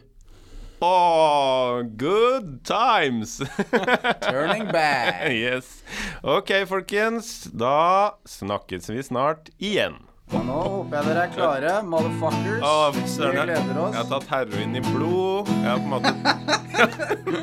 Oh, 0.84 1.82
good 1.84 2.64
times! 2.64 3.38
Turning 4.22 4.66
back. 4.72 5.30
yes. 5.30 5.82
Ok, 6.24 6.66
folkens. 6.66 7.44
Da 7.44 8.18
snakkes 8.26 8.90
vi 8.90 9.02
snart 9.02 9.50
igjen. 9.58 9.94
Og 10.32 10.44
nå 10.48 10.58
håper 10.64 10.96
jeg 10.96 11.04
dere 11.10 11.22
er 11.26 11.32
klare, 11.34 11.72
motherfuckers. 11.84 12.62
Vi 12.96 13.26
gleder 13.34 13.52
jeg, 13.52 13.66
jeg 13.68 13.98
har 13.98 14.06
tatt 14.08 14.30
heroin 14.32 14.78
i 14.78 14.82
blod. 14.86 15.50
Jeg 15.52 15.68
har 15.68 15.78
på 15.82 15.84
en 15.84 15.92
måte 15.92 16.12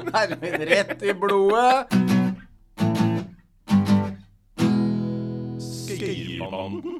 Heroin 0.16 0.66
rett 0.72 1.06
i 1.06 1.14
blodet. 1.22 1.76
Skøyerbanden. 5.70 7.00